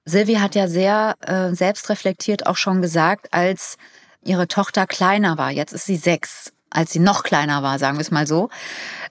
[0.04, 3.76] Silvi hat ja sehr äh, selbstreflektiert auch schon gesagt, als
[4.22, 8.02] ihre Tochter kleiner war, jetzt ist sie sechs, als sie noch kleiner war, sagen wir
[8.02, 8.50] es mal so,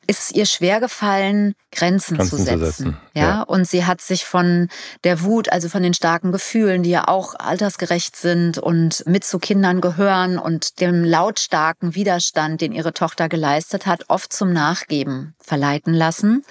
[0.05, 2.59] ist es ihr schwer gefallen, Grenzen, Grenzen zu, setzen.
[2.59, 2.97] zu setzen.
[3.13, 3.21] Ja?
[3.21, 4.67] ja, und sie hat sich von
[5.03, 9.39] der Wut, also von den starken Gefühlen, die ja auch altersgerecht sind und mit zu
[9.39, 15.93] Kindern gehören und dem lautstarken Widerstand, den ihre Tochter geleistet hat, oft zum Nachgeben verleiten
[15.93, 16.43] lassen.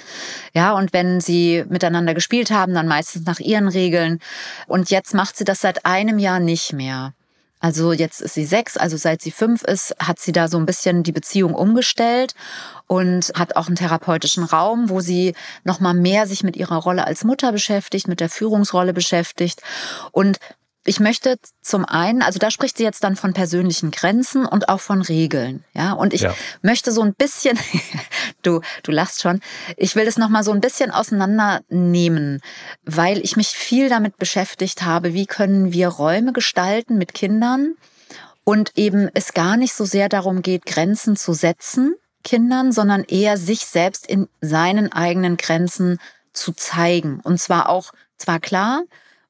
[0.55, 4.18] Ja, und wenn sie miteinander gespielt haben, dann meistens nach ihren Regeln.
[4.66, 7.12] Und jetzt macht sie das seit einem Jahr nicht mehr.
[7.62, 10.66] Also jetzt ist sie sechs, also seit sie fünf ist, hat sie da so ein
[10.66, 12.35] bisschen die Beziehung umgestellt
[12.88, 17.07] und hat auch einen therapeutischen Raum, wo sie noch mal mehr sich mit ihrer Rolle
[17.07, 19.62] als Mutter beschäftigt, mit der Führungsrolle beschäftigt.
[20.11, 20.38] Und
[20.84, 24.80] ich möchte zum einen, also da spricht sie jetzt dann von persönlichen Grenzen und auch
[24.80, 25.92] von Regeln, ja.
[25.92, 26.34] Und ich ja.
[26.60, 27.58] möchte so ein bisschen,
[28.42, 29.40] du, du lachst schon,
[29.76, 32.40] ich will das nochmal so ein bisschen auseinandernehmen,
[32.84, 37.74] weil ich mich viel damit beschäftigt habe, wie können wir Räume gestalten mit Kindern
[38.44, 43.36] und eben es gar nicht so sehr darum geht, Grenzen zu setzen, Kindern, sondern eher
[43.36, 45.98] sich selbst in seinen eigenen Grenzen
[46.32, 47.20] zu zeigen.
[47.22, 48.82] Und zwar auch, zwar klar,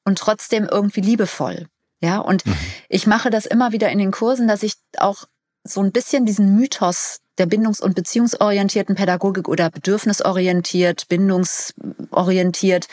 [0.05, 1.67] und trotzdem irgendwie liebevoll.
[2.01, 2.55] Ja, und mhm.
[2.89, 5.25] ich mache das immer wieder in den Kursen, dass ich auch
[5.63, 12.87] so ein bisschen diesen Mythos der bindungs- und beziehungsorientierten Pädagogik oder bedürfnisorientiert, bindungsorientiert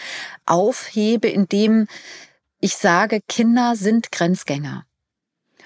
[0.47, 1.89] aufhebe, indem
[2.61, 4.85] ich sage, Kinder sind Grenzgänger.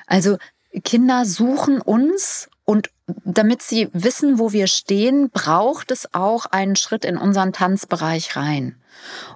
[0.06, 0.38] Also
[0.82, 2.90] Kinder suchen uns und
[3.24, 8.76] damit sie wissen, wo wir stehen, braucht es auch einen Schritt in unseren Tanzbereich rein.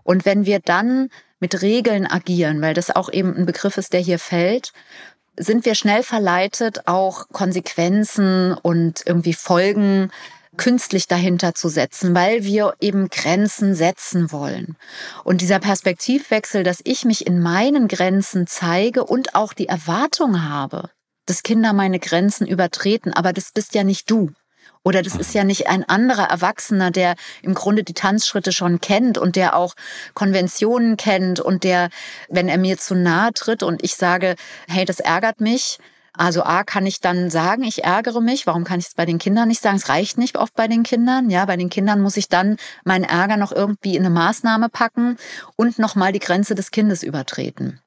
[0.03, 1.11] Und wenn wir dann
[1.41, 4.73] mit Regeln agieren, weil das auch eben ein Begriff ist, der hier fällt,
[5.37, 10.11] sind wir schnell verleitet, auch Konsequenzen und irgendwie Folgen
[10.57, 14.77] künstlich dahinter zu setzen, weil wir eben Grenzen setzen wollen.
[15.25, 20.91] Und dieser Perspektivwechsel, dass ich mich in meinen Grenzen zeige und auch die Erwartung habe,
[21.27, 24.33] dass Kinder meine Grenzen übertreten, aber das bist ja nicht du.
[24.89, 29.19] Oder das ist ja nicht ein anderer Erwachsener, der im Grunde die Tanzschritte schon kennt
[29.19, 29.75] und der auch
[30.15, 31.91] Konventionen kennt und der,
[32.31, 34.35] wenn er mir zu nahe tritt und ich sage,
[34.67, 35.77] hey, das ärgert mich,
[36.15, 38.47] also A kann ich dann sagen, ich ärgere mich.
[38.47, 39.77] Warum kann ich es bei den Kindern nicht sagen?
[39.77, 41.29] Es reicht nicht oft bei den Kindern.
[41.29, 45.19] Ja, bei den Kindern muss ich dann meinen Ärger noch irgendwie in eine Maßnahme packen
[45.57, 47.83] und nochmal die Grenze des Kindes übertreten.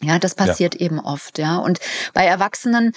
[0.00, 0.82] Ja, das passiert ja.
[0.82, 1.56] eben oft, ja.
[1.56, 1.80] Und
[2.14, 2.92] bei Erwachsenen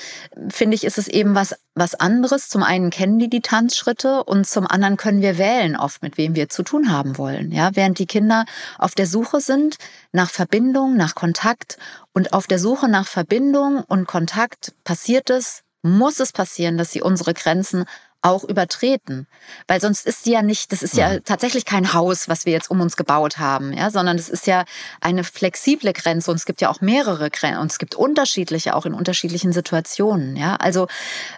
[0.49, 2.47] finde ich, ist es eben was, was anderes.
[2.47, 6.35] Zum einen kennen die die Tanzschritte und zum anderen können wir wählen oft, mit wem
[6.35, 7.71] wir zu tun haben wollen, ja.
[7.73, 8.45] Während die Kinder
[8.77, 9.77] auf der Suche sind
[10.11, 11.77] nach Verbindung, nach Kontakt
[12.13, 17.01] und auf der Suche nach Verbindung und Kontakt passiert es, muss es passieren, dass sie
[17.01, 17.85] unsere Grenzen
[18.21, 19.27] auch übertreten.
[19.67, 21.23] Weil sonst ist sie ja nicht, das ist ja mhm.
[21.23, 24.65] tatsächlich kein Haus, was wir jetzt um uns gebaut haben, ja, sondern es ist ja
[24.99, 28.85] eine flexible Grenze und es gibt ja auch mehrere Grenzen und es gibt unterschiedliche auch
[28.85, 30.55] in unterschiedlichen Situationen, ja.
[30.55, 30.87] Also,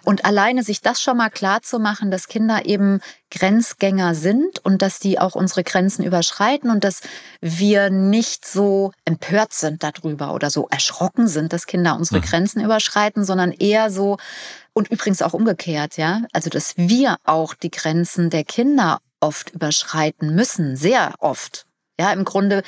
[0.04, 4.82] und alleine sich das schon mal klar zu machen, dass Kinder eben Grenzgänger sind und
[4.82, 7.00] dass die auch unsere Grenzen überschreiten und dass
[7.40, 12.24] wir nicht so empört sind darüber oder so erschrocken sind, dass Kinder unsere mhm.
[12.24, 14.18] Grenzen überschreiten, sondern eher so,
[14.74, 16.22] und übrigens auch umgekehrt, ja.
[16.32, 21.66] Also, dass wir auch die Grenzen der Kinder oft überschreiten müssen, sehr oft.
[21.98, 22.62] Ja, im Grunde,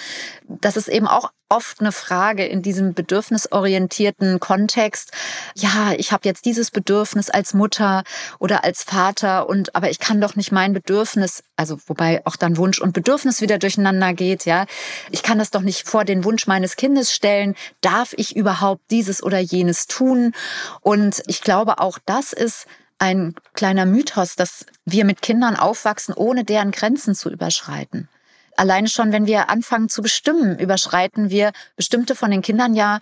[0.48, 5.12] das ist eben auch oft eine Frage in diesem bedürfnisorientierten Kontext.
[5.54, 8.02] Ja, ich habe jetzt dieses Bedürfnis als Mutter
[8.38, 12.56] oder als Vater und aber ich kann doch nicht mein Bedürfnis, also wobei auch dann
[12.56, 14.66] Wunsch und Bedürfnis wieder durcheinander geht, ja.
[15.10, 17.54] Ich kann das doch nicht vor den Wunsch meines Kindes stellen.
[17.80, 20.32] Darf ich überhaupt dieses oder jenes tun?
[20.80, 22.66] Und ich glaube, auch das ist
[22.98, 28.08] ein kleiner Mythos, dass wir mit Kindern aufwachsen, ohne deren Grenzen zu überschreiten.
[28.56, 33.00] Alleine schon, wenn wir anfangen zu bestimmen, überschreiten wir bestimmte von den Kindern ja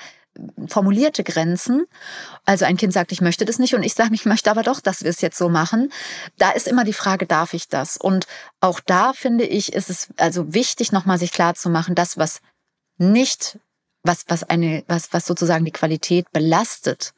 [0.67, 1.87] formulierte Grenzen.
[2.45, 4.81] Also ein Kind sagt, ich möchte das nicht und ich sage, ich möchte aber doch,
[4.81, 5.93] dass wir es jetzt so machen.
[6.39, 7.97] Da ist immer die Frage, darf ich das?
[7.97, 8.27] Und
[8.61, 12.41] auch da finde ich, ist es also wichtig, nochmal sich klar zu machen, das, was
[12.99, 13.59] nicht,
[14.03, 17.15] was, was eine, was, was sozusagen die Qualität belastet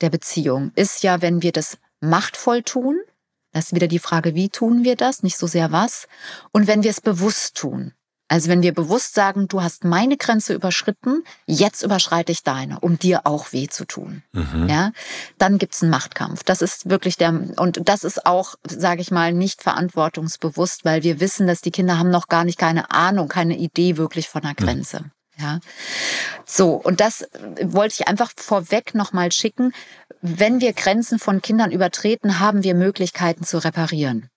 [0.00, 2.98] der Beziehung, ist ja, wenn wir das machtvoll tun,
[3.56, 6.08] das ist wieder die Frage, wie tun wir das, nicht so sehr was.
[6.52, 7.94] Und wenn wir es bewusst tun,
[8.28, 12.98] also wenn wir bewusst sagen, du hast meine Grenze überschritten, jetzt überschreite ich deine, um
[12.98, 14.22] dir auch weh zu tun.
[14.32, 14.68] Mhm.
[14.68, 14.92] Ja,
[15.38, 16.44] dann gibt's einen Machtkampf.
[16.44, 21.18] Das ist wirklich der und das ist auch, sage ich mal, nicht verantwortungsbewusst, weil wir
[21.18, 24.52] wissen, dass die Kinder haben noch gar nicht keine Ahnung, keine Idee wirklich von einer
[24.52, 24.66] mhm.
[24.66, 25.00] Grenze.
[25.00, 25.10] Mhm.
[25.38, 25.60] Ja.
[26.44, 27.26] So, und das
[27.62, 29.72] wollte ich einfach vorweg nochmal schicken.
[30.28, 34.28] Wenn wir Grenzen von Kindern übertreten, haben wir Möglichkeiten zu reparieren.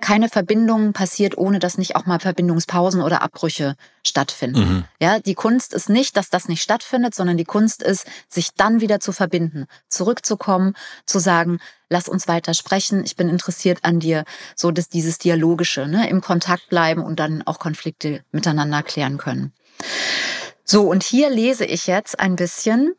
[0.00, 4.58] Keine Verbindung passiert, ohne dass nicht auch mal Verbindungspausen oder Abbrüche stattfinden.
[4.58, 4.84] Mhm.
[5.00, 8.80] Ja, die Kunst ist nicht, dass das nicht stattfindet, sondern die Kunst ist, sich dann
[8.80, 10.74] wieder zu verbinden, zurückzukommen,
[11.06, 14.24] zu sagen, lass uns weiter sprechen, ich bin interessiert an dir,
[14.56, 19.52] so dass dieses Dialogische, ne, im Kontakt bleiben und dann auch Konflikte miteinander klären können.
[20.64, 22.94] So, und hier lese ich jetzt ein bisschen,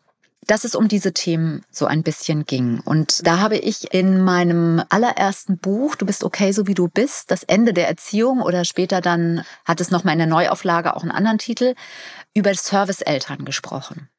[0.47, 2.79] dass es um diese Themen so ein bisschen ging.
[2.83, 7.31] Und da habe ich in meinem allerersten Buch, Du bist okay, so wie du bist,
[7.31, 11.11] das Ende der Erziehung oder später dann hat es nochmal in der Neuauflage auch einen
[11.11, 11.75] anderen Titel,
[12.33, 14.09] über Serviceeltern gesprochen.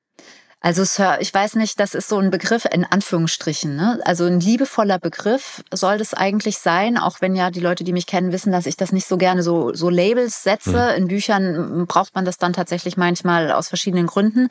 [0.65, 3.75] Also Sir, ich weiß nicht, das ist so ein Begriff in Anführungsstrichen.
[3.75, 4.01] Ne?
[4.05, 8.07] Also ein liebevoller Begriff soll das eigentlich sein, auch wenn ja die Leute, die mich
[8.07, 10.93] kennen, wissen, dass ich das nicht so gerne so, so Labels setze.
[10.93, 10.97] Mhm.
[10.97, 14.51] In Büchern braucht man das dann tatsächlich manchmal aus verschiedenen Gründen.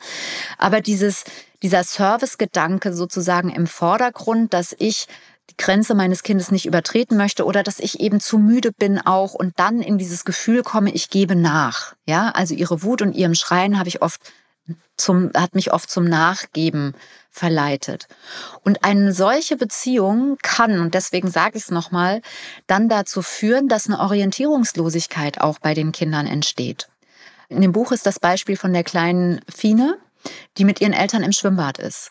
[0.58, 1.24] Aber dieses,
[1.62, 5.06] dieser Service-Gedanke sozusagen im Vordergrund, dass ich
[5.50, 9.34] die Grenze meines Kindes nicht übertreten möchte oder dass ich eben zu müde bin auch
[9.34, 11.94] und dann in dieses Gefühl komme, ich gebe nach.
[12.06, 14.20] Ja, also ihre Wut und ihrem Schreien habe ich oft
[14.96, 16.94] zum, hat mich oft zum Nachgeben
[17.30, 18.06] verleitet.
[18.62, 22.22] Und eine solche Beziehung kann, und deswegen sage ich es nochmal,
[22.66, 26.88] dann dazu führen, dass eine Orientierungslosigkeit auch bei den Kindern entsteht.
[27.48, 29.98] In dem Buch ist das Beispiel von der kleinen Fine,
[30.58, 32.10] die mit ihren Eltern im Schwimmbad ist.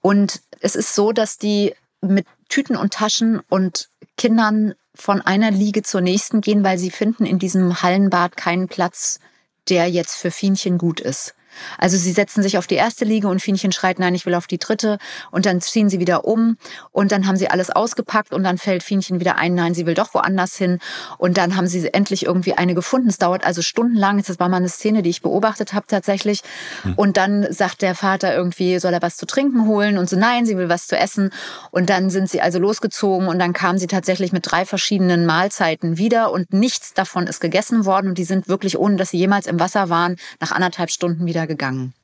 [0.00, 5.82] Und es ist so, dass die mit Tüten und Taschen und Kindern von einer Liege
[5.82, 9.20] zur nächsten gehen, weil sie finden in diesem Hallenbad keinen Platz,
[9.68, 11.34] der jetzt für Fienchen gut ist.
[11.78, 14.46] Also sie setzen sich auf die erste Liege und Fienchen schreit, nein, ich will auf
[14.46, 14.98] die dritte.
[15.30, 16.56] Und dann ziehen sie wieder um
[16.92, 19.94] und dann haben sie alles ausgepackt und dann fällt Fienchen wieder ein, nein, sie will
[19.94, 20.78] doch woanders hin.
[21.18, 23.08] Und dann haben sie endlich irgendwie eine gefunden.
[23.08, 24.22] Es dauert also stundenlang.
[24.22, 26.42] Das war mal eine Szene, die ich beobachtet habe tatsächlich.
[26.82, 26.94] Hm.
[26.94, 29.98] Und dann sagt der Vater irgendwie, soll er was zu trinken holen?
[29.98, 31.30] Und so, nein, sie will was zu essen.
[31.70, 35.98] Und dann sind sie also losgezogen und dann kamen sie tatsächlich mit drei verschiedenen Mahlzeiten
[35.98, 38.08] wieder und nichts davon ist gegessen worden.
[38.08, 41.45] Und die sind wirklich, ohne dass sie jemals im Wasser waren, nach anderthalb Stunden wieder
[41.46, 41.94] gegangen.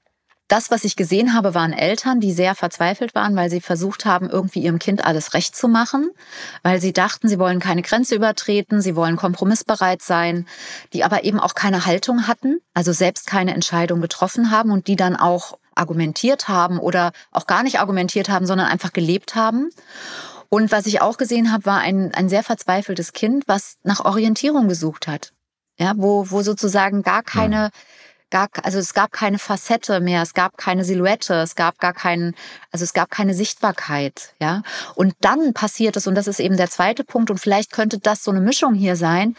[0.48, 4.28] Das, was ich gesehen habe, waren Eltern, die sehr verzweifelt waren, weil sie versucht haben,
[4.28, 6.10] irgendwie ihrem Kind alles recht zu machen,
[6.62, 10.46] weil sie dachten, sie wollen keine Grenze übertreten, sie wollen kompromissbereit sein,
[10.92, 14.96] die aber eben auch keine Haltung hatten, also selbst keine Entscheidung getroffen haben und die
[14.96, 19.70] dann auch argumentiert haben oder auch gar nicht argumentiert haben, sondern einfach gelebt haben.
[20.50, 24.68] Und was ich auch gesehen habe, war ein, ein sehr verzweifeltes Kind, was nach Orientierung
[24.68, 25.32] gesucht hat.
[25.78, 27.70] Ja, wo, wo sozusagen gar keine,
[28.32, 32.34] gar, also es gab keine Facette mehr, es gab keine Silhouette, es gab gar keinen,
[32.72, 34.62] also es gab keine Sichtbarkeit, ja.
[34.96, 38.24] Und dann passiert es, und das ist eben der zweite Punkt, und vielleicht könnte das
[38.24, 39.36] so eine Mischung hier sein,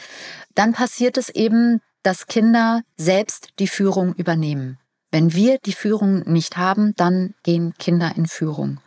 [0.55, 4.77] dann passiert es eben, dass Kinder selbst die Führung übernehmen.
[5.11, 8.79] Wenn wir die Führung nicht haben, dann gehen Kinder in Führung.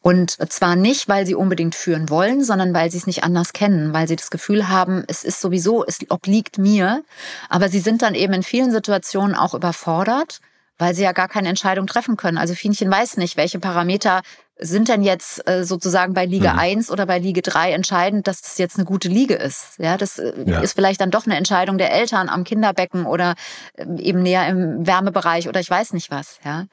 [0.00, 3.92] Und zwar nicht, weil sie unbedingt führen wollen, sondern weil sie es nicht anders kennen,
[3.92, 7.02] weil sie das Gefühl haben, es ist sowieso, es obliegt mir.
[7.48, 10.40] Aber sie sind dann eben in vielen Situationen auch überfordert,
[10.78, 12.38] weil sie ja gar keine Entscheidung treffen können.
[12.38, 14.22] Also Fienchen weiß nicht, welche Parameter
[14.60, 16.58] sind denn jetzt äh, sozusagen bei Liga mhm.
[16.58, 19.78] 1 oder bei Liga 3 entscheidend, dass das jetzt eine gute Liga ist.
[19.78, 20.60] Ja, das äh, ja.
[20.60, 23.34] ist vielleicht dann doch eine Entscheidung der Eltern am Kinderbecken oder
[23.76, 26.38] ähm, eben näher im Wärmebereich oder ich weiß nicht was.
[26.44, 26.66] Ja.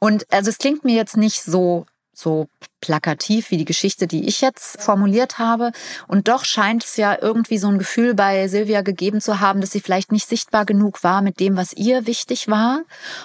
[0.00, 1.86] Und also es klingt mir jetzt nicht so
[2.18, 2.48] so
[2.80, 5.72] plakativ wie die Geschichte, die ich jetzt formuliert habe.
[6.08, 9.70] Und doch scheint es ja irgendwie so ein Gefühl bei Silvia gegeben zu haben, dass
[9.70, 12.82] sie vielleicht nicht sichtbar genug war mit dem, was ihr wichtig war.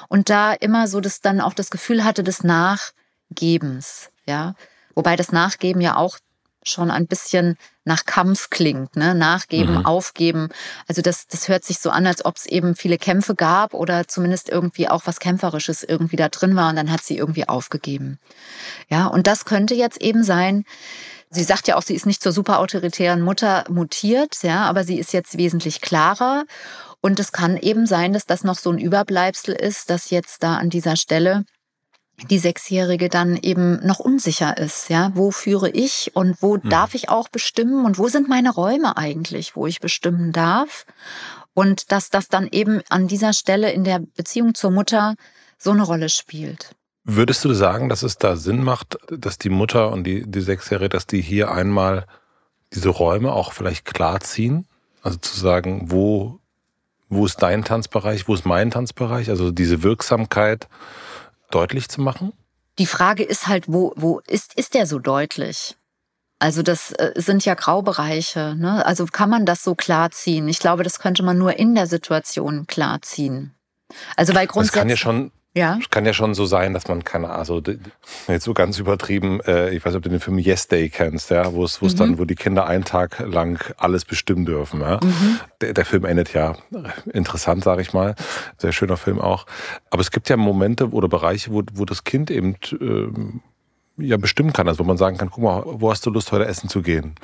[0.09, 4.55] Und da immer so das dann auch das Gefühl hatte des Nachgebens, ja.
[4.93, 6.17] Wobei das Nachgeben ja auch
[6.63, 9.15] schon ein bisschen nach Kampf klingt, ne?
[9.15, 9.85] Nachgeben, mhm.
[9.85, 10.49] aufgeben.
[10.87, 14.07] Also das, das hört sich so an, als ob es eben viele Kämpfe gab oder
[14.07, 18.19] zumindest irgendwie auch was Kämpferisches irgendwie da drin war und dann hat sie irgendwie aufgegeben.
[18.89, 20.65] Ja, und das könnte jetzt eben sein,
[21.33, 25.13] Sie sagt ja auch, sie ist nicht zur superautoritären Mutter mutiert, ja, aber sie ist
[25.13, 26.43] jetzt wesentlich klarer.
[26.99, 30.57] Und es kann eben sein, dass das noch so ein Überbleibsel ist, dass jetzt da
[30.57, 31.45] an dieser Stelle
[32.29, 34.89] die Sechsjährige dann eben noch unsicher ist.
[34.89, 36.69] Ja, wo führe ich und wo mhm.
[36.69, 40.85] darf ich auch bestimmen und wo sind meine Räume eigentlich, wo ich bestimmen darf?
[41.53, 45.15] Und dass das dann eben an dieser Stelle in der Beziehung zur Mutter
[45.57, 46.75] so eine Rolle spielt.
[47.03, 50.89] Würdest du sagen, dass es da Sinn macht, dass die Mutter und die, die Sechsjährige,
[50.89, 52.05] dass die hier einmal
[52.73, 54.67] diese Räume auch vielleicht klar ziehen?
[55.01, 56.39] Also zu sagen, wo,
[57.09, 59.29] wo ist dein Tanzbereich, wo ist mein Tanzbereich?
[59.29, 60.67] Also diese Wirksamkeit
[61.51, 62.33] deutlich zu machen?
[62.79, 65.75] Die Frage ist halt, wo, wo ist, ist der so deutlich?
[66.39, 68.55] Also das äh, sind ja Graubereiche.
[68.57, 68.83] Ne?
[68.85, 70.47] Also kann man das so klarziehen?
[70.47, 73.53] Ich glaube, das könnte man nur in der Situation klarziehen.
[74.15, 74.73] Also weil grundsätzlich.
[74.73, 75.77] Das kann ja schon ja.
[75.81, 77.61] Es kann ja schon so sein, dass man keine, also
[78.27, 81.29] jetzt so ganz übertrieben, äh, ich weiß nicht, ob du den Film Yes Day kennst,
[81.29, 81.97] ja, wo es, wo es mhm.
[81.97, 84.79] dann, wo die Kinder einen Tag lang alles bestimmen dürfen.
[84.79, 84.99] Ja.
[85.03, 85.39] Mhm.
[85.59, 86.55] Der, der Film endet ja
[87.11, 88.15] interessant, sage ich mal.
[88.57, 89.45] Sehr schöner Film auch.
[89.89, 93.09] Aber es gibt ja Momente oder Bereiche, wo, wo das Kind eben äh,
[94.01, 94.67] ja bestimmen kann.
[94.67, 97.15] Also wo man sagen kann, guck mal, wo hast du Lust, heute essen zu gehen?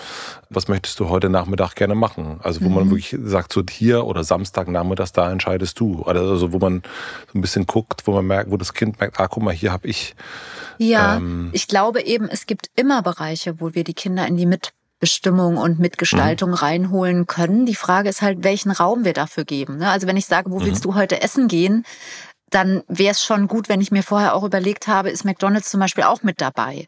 [0.50, 2.40] Was möchtest du heute Nachmittag gerne machen?
[2.44, 2.76] Also wo mhm.
[2.76, 6.04] man wirklich sagt, so hier oder Samstagnachmittags, da entscheidest du.
[6.04, 6.84] Also wo man
[7.32, 9.72] so ein bisschen guckt, wo man merkt, wo das Kind merkt, ah, guck mal, hier
[9.72, 10.16] habe ich.
[10.78, 14.46] Ja, ähm, ich glaube eben, es gibt immer Bereiche, wo wir die Kinder in die
[14.46, 16.56] Mitbestimmung und Mitgestaltung mhm.
[16.56, 17.66] reinholen können.
[17.66, 19.78] Die Frage ist halt, welchen Raum wir dafür geben.
[19.78, 19.90] Ne?
[19.90, 20.66] Also wenn ich sage, wo mhm.
[20.66, 21.84] willst du heute essen gehen,
[22.50, 25.80] dann wäre es schon gut, wenn ich mir vorher auch überlegt habe, ist McDonald's zum
[25.80, 26.88] Beispiel auch mit dabei?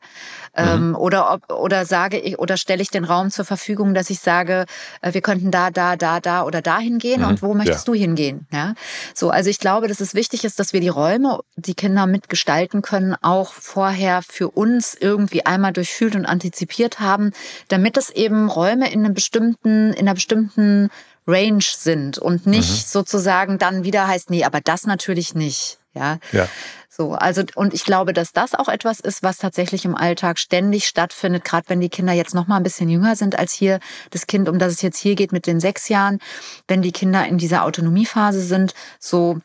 [0.56, 0.64] Mhm.
[0.66, 4.20] Ähm, oder ob, oder sage ich, oder stelle ich den Raum zur Verfügung, dass ich
[4.20, 4.66] sage,
[5.02, 7.28] äh, wir könnten da, da, da, da oder da hingehen mhm.
[7.28, 7.94] und wo möchtest ja.
[7.94, 8.48] du hingehen?
[8.52, 8.74] Ja?
[9.14, 12.82] So, also ich glaube, dass es wichtig ist, dass wir die Räume, die Kinder mitgestalten
[12.82, 17.32] können, auch vorher für uns irgendwie einmal durchfühlt und antizipiert haben,
[17.68, 20.90] damit es eben Räume in einem bestimmten, in einer bestimmten
[21.30, 22.88] Range sind und nicht mhm.
[22.88, 25.80] sozusagen dann wieder heißt, nee, aber das natürlich nicht.
[25.94, 26.20] Ja.
[26.32, 26.48] ja.
[26.90, 30.86] So, also, und ich glaube, dass das auch etwas ist, was tatsächlich im Alltag ständig
[30.86, 34.28] stattfindet, gerade wenn die Kinder jetzt noch mal ein bisschen jünger sind als hier das
[34.28, 36.20] Kind, um das es jetzt hier geht mit den sechs Jahren,
[36.68, 39.40] wenn die Kinder in dieser Autonomiephase sind, so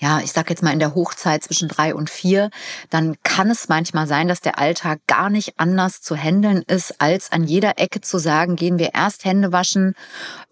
[0.00, 2.50] ja, ich sage jetzt mal in der Hochzeit zwischen drei und vier,
[2.90, 7.30] dann kann es manchmal sein, dass der Alltag gar nicht anders zu handeln ist, als
[7.30, 9.94] an jeder Ecke zu sagen, gehen wir erst Hände waschen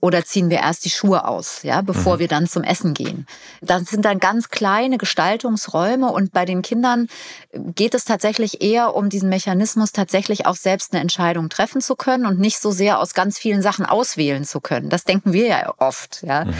[0.03, 2.19] oder ziehen wir erst die Schuhe aus, ja, bevor mhm.
[2.19, 3.25] wir dann zum Essen gehen.
[3.61, 7.07] Das sind dann ganz kleine Gestaltungsräume und bei den Kindern
[7.53, 12.27] geht es tatsächlich eher um diesen Mechanismus, tatsächlich auch selbst eine Entscheidung treffen zu können
[12.27, 14.89] und nicht so sehr aus ganz vielen Sachen auswählen zu können.
[14.89, 16.47] Das denken wir ja oft, ja.
[16.47, 16.55] Mhm.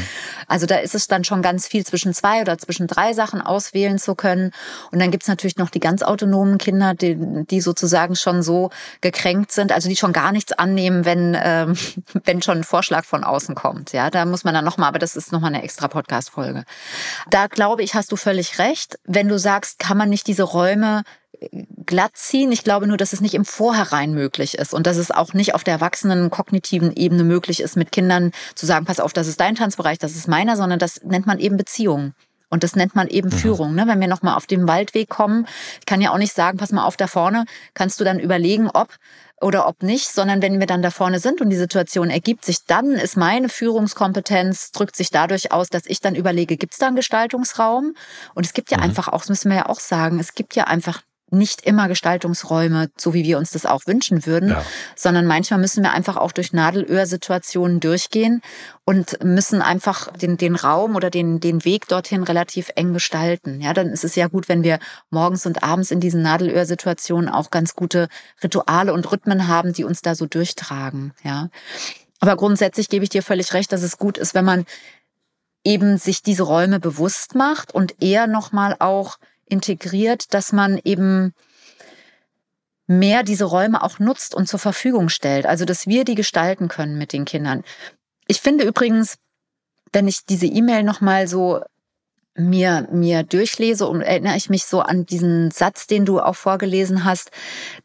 [0.47, 3.99] Also da ist es dann schon ganz viel zwischen zwei oder zwischen drei Sachen auswählen
[3.99, 4.53] zu können.
[4.93, 9.51] Und dann gibt's natürlich noch die ganz autonomen Kinder, die, die sozusagen schon so gekränkt
[9.51, 11.77] sind, also die schon gar nichts annehmen, wenn, ähm,
[12.25, 13.93] wenn schon ein Vorschlag von außen kommt.
[13.93, 16.65] Ja, da muss man dann nochmal, aber das ist nochmal eine extra Podcast-Folge.
[17.31, 18.99] Da glaube ich, hast du völlig recht.
[19.05, 21.03] Wenn du sagst, kann man nicht diese Räume
[21.87, 22.53] glatt ziehen.
[22.53, 25.55] Ich glaube nur, dass es nicht im Vorhinein möglich ist und dass es auch nicht
[25.55, 29.41] auf der erwachsenen kognitiven Ebene möglich ist, mit Kindern zu sagen, pass auf, das ist
[29.41, 32.15] dein Tanzbereich, das ist meiner, sondern das nennt man eben Beziehung.
[32.49, 33.33] Und das nennt man eben mhm.
[33.33, 33.75] Führung.
[33.75, 33.87] Ne?
[33.87, 35.47] Wenn wir nochmal auf den Waldweg kommen,
[35.81, 38.69] ich kann ja auch nicht sagen, pass mal auf da vorne, kannst du dann überlegen,
[38.69, 38.89] ob
[39.43, 42.65] oder ob nicht, sondern wenn wir dann da vorne sind und die Situation ergibt sich,
[42.67, 46.87] dann ist meine Führungskompetenz, drückt sich dadurch aus, dass ich dann überlege, gibt es da
[46.87, 47.95] einen Gestaltungsraum?
[48.35, 48.85] Und es gibt ja mhm.
[48.85, 51.03] einfach auch, das müssen wir ja auch sagen, es gibt ja einfach
[51.33, 54.65] nicht immer Gestaltungsräume, so wie wir uns das auch wünschen würden, ja.
[54.95, 58.43] sondern manchmal müssen wir einfach auch durch Nadelöhrsituationen durchgehen
[58.85, 63.61] und müssen einfach den, den Raum oder den, den Weg dorthin relativ eng gestalten.
[63.61, 64.79] Ja, dann ist es ja gut, wenn wir
[65.11, 68.09] morgens und abends in diesen Nadelöhrsituationen auch ganz gute
[68.43, 71.13] Rituale und Rhythmen haben, die uns da so durchtragen.
[71.25, 71.49] Ja.
[72.21, 74.65] Aber grundsätzlich gebe ich dir völlig recht, dass es gut ist, wenn man
[75.65, 79.19] eben sich diese Räume bewusst macht und eher nochmal auch
[79.53, 81.33] integriert, dass man eben
[82.87, 85.47] mehr diese Räume auch nutzt und zur Verfügung stellt.
[85.47, 87.63] Also, dass wir die gestalten können mit den Kindern.
[88.27, 89.19] Ich finde übrigens,
[89.93, 91.61] wenn ich diese E-Mail nochmal so
[92.35, 97.05] mir, mir durchlese und erinnere ich mich so an diesen Satz, den du auch vorgelesen
[97.05, 97.31] hast,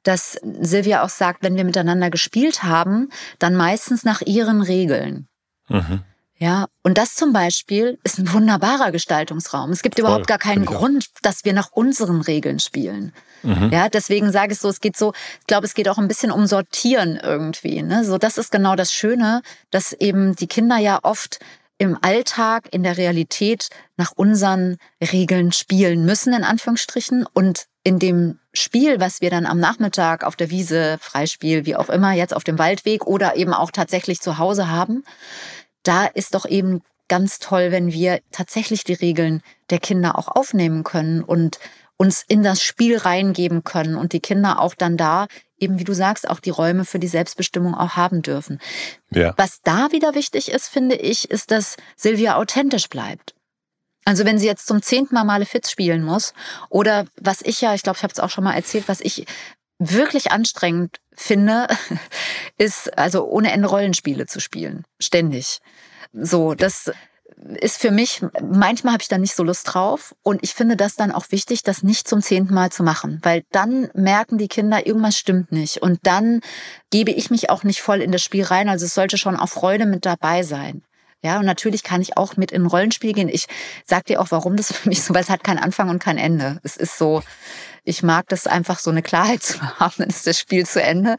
[0.04, 3.10] dass Silvia auch sagt, wenn wir miteinander gespielt haben,
[3.40, 5.28] dann meistens nach ihren Regeln.
[5.68, 6.02] Mhm.
[6.40, 9.72] Ja, und das zum Beispiel ist ein wunderbarer Gestaltungsraum.
[9.72, 13.12] Es gibt Voll, überhaupt gar keinen Grund, dass wir nach unseren Regeln spielen.
[13.42, 13.72] Mhm.
[13.72, 16.32] Ja, deswegen sage ich so, es geht so, ich glaube, es geht auch ein bisschen
[16.32, 17.82] um Sortieren irgendwie.
[17.82, 18.04] Ne?
[18.04, 21.40] So, das ist genau das Schöne, dass eben die Kinder ja oft
[21.80, 27.26] im Alltag, in der Realität nach unseren Regeln spielen müssen, in Anführungsstrichen.
[27.32, 31.90] Und in dem Spiel, was wir dann am Nachmittag auf der Wiese, Freispiel, wie auch
[31.90, 35.04] immer, jetzt auf dem Waldweg oder eben auch tatsächlich zu Hause haben,
[35.88, 40.84] da ist doch eben ganz toll, wenn wir tatsächlich die Regeln der Kinder auch aufnehmen
[40.84, 41.60] können und
[41.96, 45.28] uns in das Spiel reingeben können und die Kinder auch dann da
[45.58, 48.60] eben, wie du sagst, auch die Räume für die Selbstbestimmung auch haben dürfen.
[49.10, 49.34] Ja.
[49.38, 53.34] Was da wieder wichtig ist, finde ich, ist, dass Silvia authentisch bleibt.
[54.06, 56.34] Also wenn sie jetzt zum zehnten Mal Malefiz spielen muss
[56.70, 59.26] oder was ich ja, ich glaube, ich habe es auch schon mal erzählt, was ich
[59.80, 61.68] wirklich anstrengend finde,
[62.58, 64.84] ist also ohne Ende Rollenspiele zu spielen.
[65.00, 65.60] Ständig.
[66.14, 66.92] So, das
[67.60, 70.16] ist für mich, manchmal habe ich da nicht so Lust drauf.
[70.24, 73.20] Und ich finde das dann auch wichtig, das nicht zum zehnten Mal zu machen.
[73.24, 75.82] Weil dann merken die Kinder, irgendwas stimmt nicht.
[75.82, 76.42] Und dann
[76.90, 78.70] gebe ich mich auch nicht voll in das Spiel rein.
[78.70, 80.84] Also es sollte schon auch Freude mit dabei sein.
[81.24, 83.30] Ja, und natürlich kann ich auch mit in ein Rollenspiel gehen.
[83.30, 83.48] Ich
[83.86, 86.18] sag dir auch, warum das für mich so, weil es hat keinen Anfang und kein
[86.18, 86.60] Ende.
[86.64, 87.24] Es ist so,
[87.88, 91.18] ich mag das einfach so eine Klarheit zu haben, dann ist das Spiel zu Ende.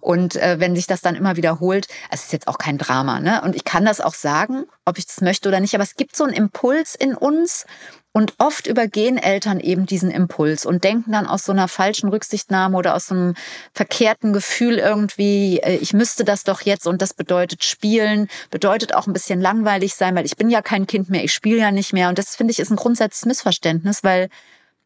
[0.00, 3.42] Und äh, wenn sich das dann immer wiederholt, es ist jetzt auch kein Drama, ne?
[3.42, 6.16] Und ich kann das auch sagen, ob ich das möchte oder nicht, aber es gibt
[6.16, 7.66] so einen Impuls in uns,
[8.12, 12.76] und oft übergehen Eltern eben diesen Impuls und denken dann aus so einer falschen Rücksichtnahme
[12.76, 13.34] oder aus so einem
[13.72, 19.06] verkehrten Gefühl irgendwie, äh, ich müsste das doch jetzt und das bedeutet spielen, bedeutet auch
[19.06, 21.92] ein bisschen langweilig sein, weil ich bin ja kein Kind mehr, ich spiele ja nicht
[21.92, 22.08] mehr.
[22.08, 24.28] Und das finde ich ist ein grundsätzliches Missverständnis, weil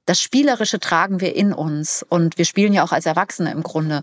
[0.07, 4.03] das Spielerische tragen wir in uns und wir spielen ja auch als Erwachsene im Grunde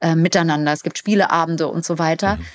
[0.00, 0.72] äh, miteinander.
[0.72, 2.36] Es gibt Spieleabende und so weiter.
[2.36, 2.46] Mhm.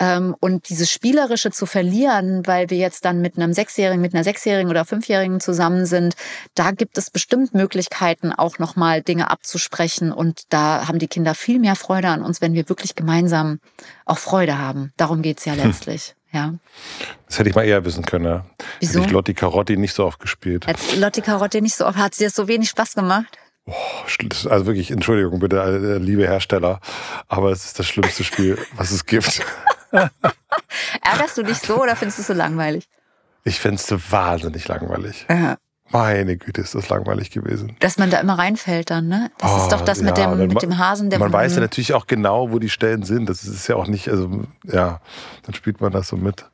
[0.00, 4.24] Ähm, und dieses Spielerische zu verlieren, weil wir jetzt dann mit einem Sechsjährigen, mit einer
[4.24, 6.14] Sechsjährigen oder Fünfjährigen zusammen sind,
[6.54, 10.10] da gibt es bestimmt Möglichkeiten, auch nochmal Dinge abzusprechen.
[10.10, 13.60] Und da haben die Kinder viel mehr Freude an uns, wenn wir wirklich gemeinsam
[14.06, 14.92] auch Freude haben.
[14.96, 16.08] Darum geht's ja letztlich.
[16.08, 16.20] Hm.
[16.32, 16.54] Ja.
[17.26, 18.24] Das hätte ich mal eher wissen können.
[18.24, 18.46] Ja.
[18.80, 18.98] Wieso?
[18.98, 20.66] Hätte ich Lotti Carotti nicht so oft gespielt.
[20.66, 23.38] Hat Lotti Carotti nicht so oft, hat sie das so wenig Spaß gemacht?
[24.48, 26.80] also wirklich, Entschuldigung bitte, äh, liebe Hersteller,
[27.28, 29.42] aber es ist das schlimmste Spiel, was es gibt.
[29.92, 32.88] Ärgerst du dich so oder findest du es so langweilig?
[33.44, 35.26] Ich finde es wahnsinnig langweilig.
[35.28, 35.56] Ja.
[35.92, 37.76] Meine Güte, ist das langweilig gewesen.
[37.80, 39.32] Dass man da immer reinfällt dann, ne?
[39.38, 41.10] Das oh, ist doch das ja, mit, dem, mit dem Hasen.
[41.10, 43.28] Der man weiß ja natürlich auch genau, wo die Stellen sind.
[43.28, 45.00] Das ist ja auch nicht, also ja,
[45.42, 46.44] dann spielt man das so mit.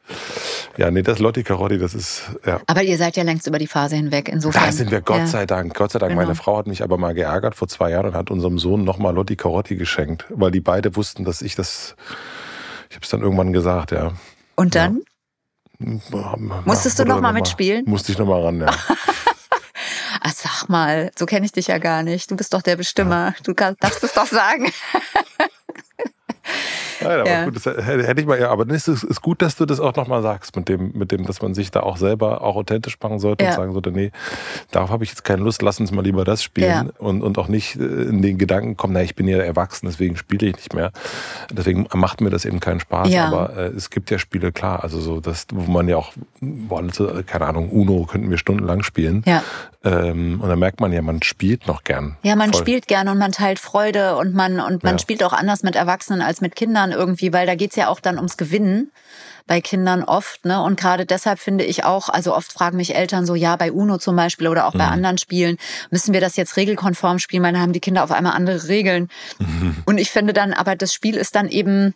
[0.76, 2.60] Ja, nee, das Lotti Carotti, das ist, ja.
[2.66, 4.64] Aber ihr seid ja längst über die Phase hinweg, insofern.
[4.64, 5.26] Da sind wir, Gott ja.
[5.26, 6.10] sei Dank, Gott sei Dank.
[6.10, 6.22] Genau.
[6.22, 9.14] Meine Frau hat mich aber mal geärgert vor zwei Jahren und hat unserem Sohn nochmal
[9.14, 11.96] Lotti Carotti geschenkt, weil die beide wussten, dass ich das,
[12.90, 14.12] ich habe es dann irgendwann gesagt, ja.
[14.54, 15.02] Und dann?
[15.78, 16.36] Ja.
[16.64, 17.84] Musstest du nochmal noch mitspielen?
[17.86, 18.66] Musste ich nochmal ran, ja.
[20.20, 22.30] Ach, sag mal, so kenne ich dich ja gar nicht.
[22.30, 23.34] Du bist doch der Bestimmer.
[23.44, 24.72] Du kannst, darfst es doch sagen.
[27.00, 27.44] Nein, aber ja.
[27.44, 29.94] gut, das hätte ich mal, ja, aber es ist, ist gut, dass du das auch
[29.96, 33.18] nochmal sagst, mit dem, mit dem, dass man sich da auch selber auch authentisch machen
[33.18, 33.50] sollte ja.
[33.50, 34.10] und sagen sollte, nee,
[34.70, 36.86] darauf habe ich jetzt keine Lust, lass uns mal lieber das spielen ja.
[36.98, 40.16] und, und auch nicht äh, in den Gedanken kommen, na, ich bin ja erwachsen, deswegen
[40.16, 40.92] spiele ich nicht mehr.
[41.50, 45.00] Deswegen macht mir das eben keinen Spaß, aber äh, es gibt ja Spiele, klar, also
[45.00, 46.12] so, das, wo man ja auch,
[47.26, 49.22] keine Ahnung, Uno könnten wir stundenlang spielen.
[49.26, 49.42] Ja.
[49.86, 52.16] Ähm, und da merkt man ja, man spielt noch gern.
[52.22, 52.62] Ja, man Voll.
[52.62, 56.22] spielt gern und man teilt Freude und man, und man spielt auch anders mit Erwachsenen
[56.22, 58.90] als mit Kindern irgendwie, weil da geht's ja auch dann ums Gewinnen
[59.46, 60.44] bei Kindern oft.
[60.44, 60.60] Ne?
[60.62, 63.98] Und gerade deshalb finde ich auch, also oft fragen mich Eltern so, ja, bei UNO
[63.98, 64.78] zum Beispiel oder auch mhm.
[64.78, 65.56] bei anderen Spielen,
[65.90, 69.08] müssen wir das jetzt regelkonform spielen, weil dann haben die Kinder auf einmal andere Regeln.
[69.38, 69.76] Mhm.
[69.86, 71.94] Und ich finde dann, aber das Spiel ist dann eben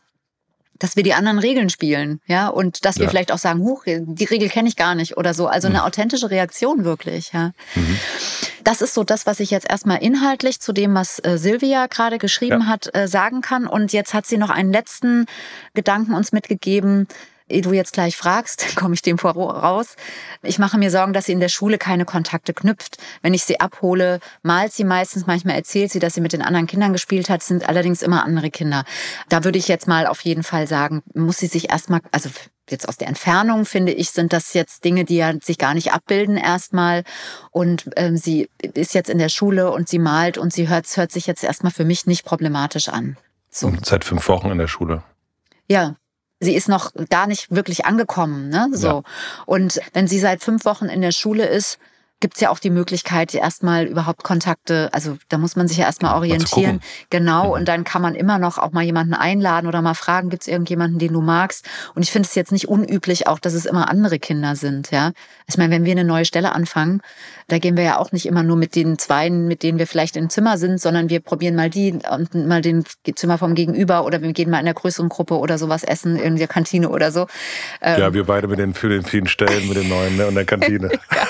[0.81, 3.11] dass wir die anderen Regeln spielen, ja, und dass wir ja.
[3.11, 5.47] vielleicht auch sagen, huch, die Regel kenne ich gar nicht oder so.
[5.47, 5.85] Also eine mhm.
[5.85, 7.53] authentische Reaktion wirklich, ja.
[7.76, 7.99] Mhm.
[8.64, 12.18] Das ist so das, was ich jetzt erstmal inhaltlich zu dem, was äh, Silvia gerade
[12.18, 12.66] geschrieben ja.
[12.66, 13.66] hat, äh, sagen kann.
[13.66, 15.26] Und jetzt hat sie noch einen letzten
[15.74, 17.07] Gedanken uns mitgegeben,
[17.51, 19.96] ehe du jetzt gleich fragst, komme ich dem voraus.
[20.42, 22.98] Ich mache mir Sorgen, dass sie in der Schule keine Kontakte knüpft.
[23.22, 26.66] Wenn ich sie abhole, malt sie meistens, manchmal erzählt sie, dass sie mit den anderen
[26.66, 28.84] Kindern gespielt hat, sind allerdings immer andere Kinder.
[29.28, 32.30] Da würde ich jetzt mal auf jeden Fall sagen, muss sie sich erstmal, also
[32.70, 35.92] jetzt aus der Entfernung finde ich, sind das jetzt Dinge, die ja sich gar nicht
[35.92, 37.05] abbilden erstmal.
[37.51, 41.12] Und ähm, sie ist jetzt in der Schule und sie malt und sie hört, hört
[41.12, 43.16] sich jetzt erstmal für mich nicht problematisch an.
[43.51, 43.72] So.
[43.82, 45.03] Seit fünf Wochen in der Schule.
[45.68, 45.96] Ja,
[46.41, 48.49] sie ist noch gar nicht wirklich angekommen.
[48.49, 48.68] Ne?
[48.72, 48.86] So.
[48.86, 49.03] Ja.
[49.47, 51.78] Und wenn sie seit fünf Wochen in der Schule ist,
[52.20, 55.86] gibt es ja auch die Möglichkeit, erstmal überhaupt Kontakte, also da muss man sich ja
[55.86, 56.80] erstmal orientieren.
[57.08, 57.52] Genau, mhm.
[57.52, 60.48] und dann kann man immer noch auch mal jemanden einladen oder mal fragen, gibt es
[60.48, 61.66] irgendjemanden, den du magst?
[61.94, 65.12] Und ich finde es jetzt nicht unüblich auch, dass es immer andere Kinder sind, ja.
[65.46, 67.00] Ich meine, wenn wir eine neue Stelle anfangen,
[67.48, 70.16] da gehen wir ja auch nicht immer nur mit den Zweien, mit denen wir vielleicht
[70.16, 72.84] im Zimmer sind, sondern wir probieren mal die und mal den
[73.16, 76.36] Zimmer vom Gegenüber oder wir gehen mal in einer größeren Gruppe oder sowas essen in
[76.36, 77.26] der Kantine oder so.
[77.82, 80.34] Ja, ähm, wir beide mit den, für den vielen Stellen, mit den neuen ne, und
[80.34, 80.90] der Kantine.
[80.92, 81.26] ja.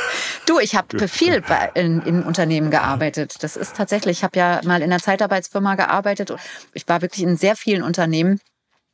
[0.47, 3.43] Du, ich habe viel bei, in, in Unternehmen gearbeitet.
[3.43, 6.33] Das ist tatsächlich, ich habe ja mal in einer Zeitarbeitsfirma gearbeitet.
[6.75, 8.41] Ich war wirklich in sehr vielen Unternehmen.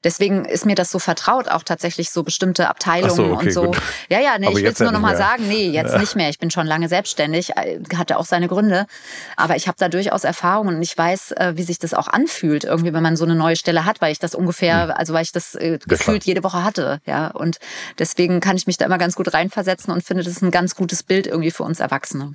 [0.07, 3.65] Deswegen ist mir das so vertraut, auch tatsächlich so bestimmte Abteilungen so, okay, und so.
[3.65, 3.83] Gut.
[4.09, 5.99] Ja, ja, nee, Aber ich will es nur ja noch mal sagen, nee, jetzt ja.
[5.99, 6.29] nicht mehr.
[6.29, 7.55] Ich bin schon lange selbstständig,
[7.93, 8.87] hatte auch seine Gründe.
[9.35, 12.63] Aber ich habe da durchaus Erfahrungen und ich weiß, äh, wie sich das auch anfühlt,
[12.63, 14.91] irgendwie, wenn man so eine neue Stelle hat, weil ich das ungefähr, hm.
[14.93, 17.01] also weil ich das äh, gefühlt jede Woche hatte.
[17.05, 17.59] Ja, und
[17.99, 20.77] deswegen kann ich mich da immer ganz gut reinversetzen und finde, das ist ein ganz
[20.77, 22.31] gutes Bild irgendwie für uns Erwachsene.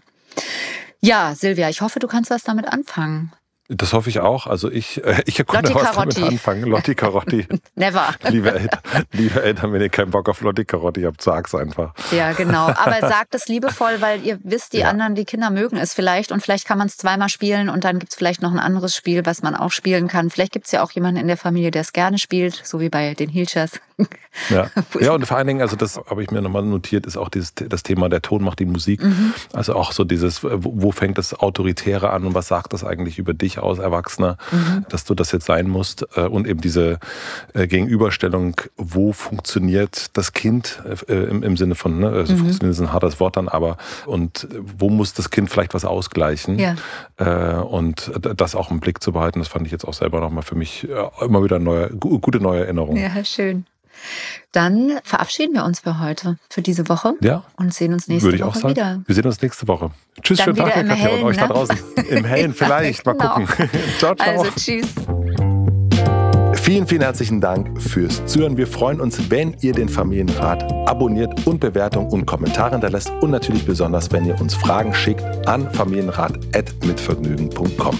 [0.99, 3.31] Ja, Silvia, ich hoffe, du kannst was damit anfangen.
[3.73, 4.47] Das hoffe ich auch.
[4.47, 6.63] Also ich, äh, ich konnte was damit anfangen.
[6.63, 7.47] Lotti Carotti.
[7.75, 8.13] Never.
[8.27, 8.81] Liebe Eltern,
[9.13, 11.93] liebe Eltern, wenn ihr keinen Bock auf Lotti Carotti habt, sag's einfach.
[12.11, 12.67] Ja, genau.
[12.67, 14.89] Aber sagt es liebevoll, weil ihr wisst, die ja.
[14.89, 17.99] anderen, die Kinder mögen es vielleicht und vielleicht kann man es zweimal spielen und dann
[17.99, 20.29] gibt's vielleicht noch ein anderes Spiel, was man auch spielen kann.
[20.29, 23.13] Vielleicht gibt's ja auch jemanden in der Familie, der es gerne spielt, so wie bei
[23.13, 23.79] den Hilchers.
[24.49, 24.69] Ja.
[24.99, 27.53] ja, und vor allen Dingen, also das habe ich mir nochmal notiert, ist auch dieses,
[27.53, 29.03] das Thema, der Ton macht die Musik.
[29.03, 29.33] Mhm.
[29.53, 33.33] Also auch so dieses, wo fängt das Autoritäre an und was sagt das eigentlich über
[33.33, 34.85] dich aus, Erwachsener, mhm.
[34.89, 36.07] dass du das jetzt sein musst.
[36.15, 36.99] Äh, und eben diese
[37.53, 42.39] äh, Gegenüberstellung, wo funktioniert das Kind äh, im, im Sinne von, ne, also mhm.
[42.39, 46.57] funktioniert ist ein hartes Wort dann, aber und wo muss das Kind vielleicht was ausgleichen?
[46.59, 46.75] Ja.
[47.61, 50.55] Und das auch im Blick zu behalten, das fand ich jetzt auch selber nochmal für
[50.55, 50.87] mich
[51.21, 52.97] immer wieder eine neue, gute neue Erinnerung.
[52.97, 53.65] Ja, schön.
[54.51, 57.13] Dann verabschieden wir uns für heute, für diese Woche.
[57.21, 57.43] Ja.
[57.57, 58.75] Und sehen uns nächste Würde ich Woche auch sagen.
[58.75, 59.01] wieder.
[59.05, 59.91] Wir sehen uns nächste Woche.
[60.21, 61.47] Tschüss, schönen Tag, Katja, Hellen, und euch ne?
[61.47, 61.77] da draußen.
[62.09, 63.05] Im Hellen vielleicht.
[63.05, 63.35] Mal genau.
[63.35, 63.69] gucken.
[63.99, 64.29] ciao, ciao.
[64.29, 64.87] Also, tschüss.
[66.61, 68.55] Vielen, vielen herzlichen Dank fürs Zuhören.
[68.55, 73.65] Wir freuen uns, wenn ihr den Familienrat abonniert und Bewertung und Kommentare hinterlässt und natürlich
[73.65, 77.99] besonders, wenn ihr uns Fragen schickt an familienrat.mitvergnügen.com.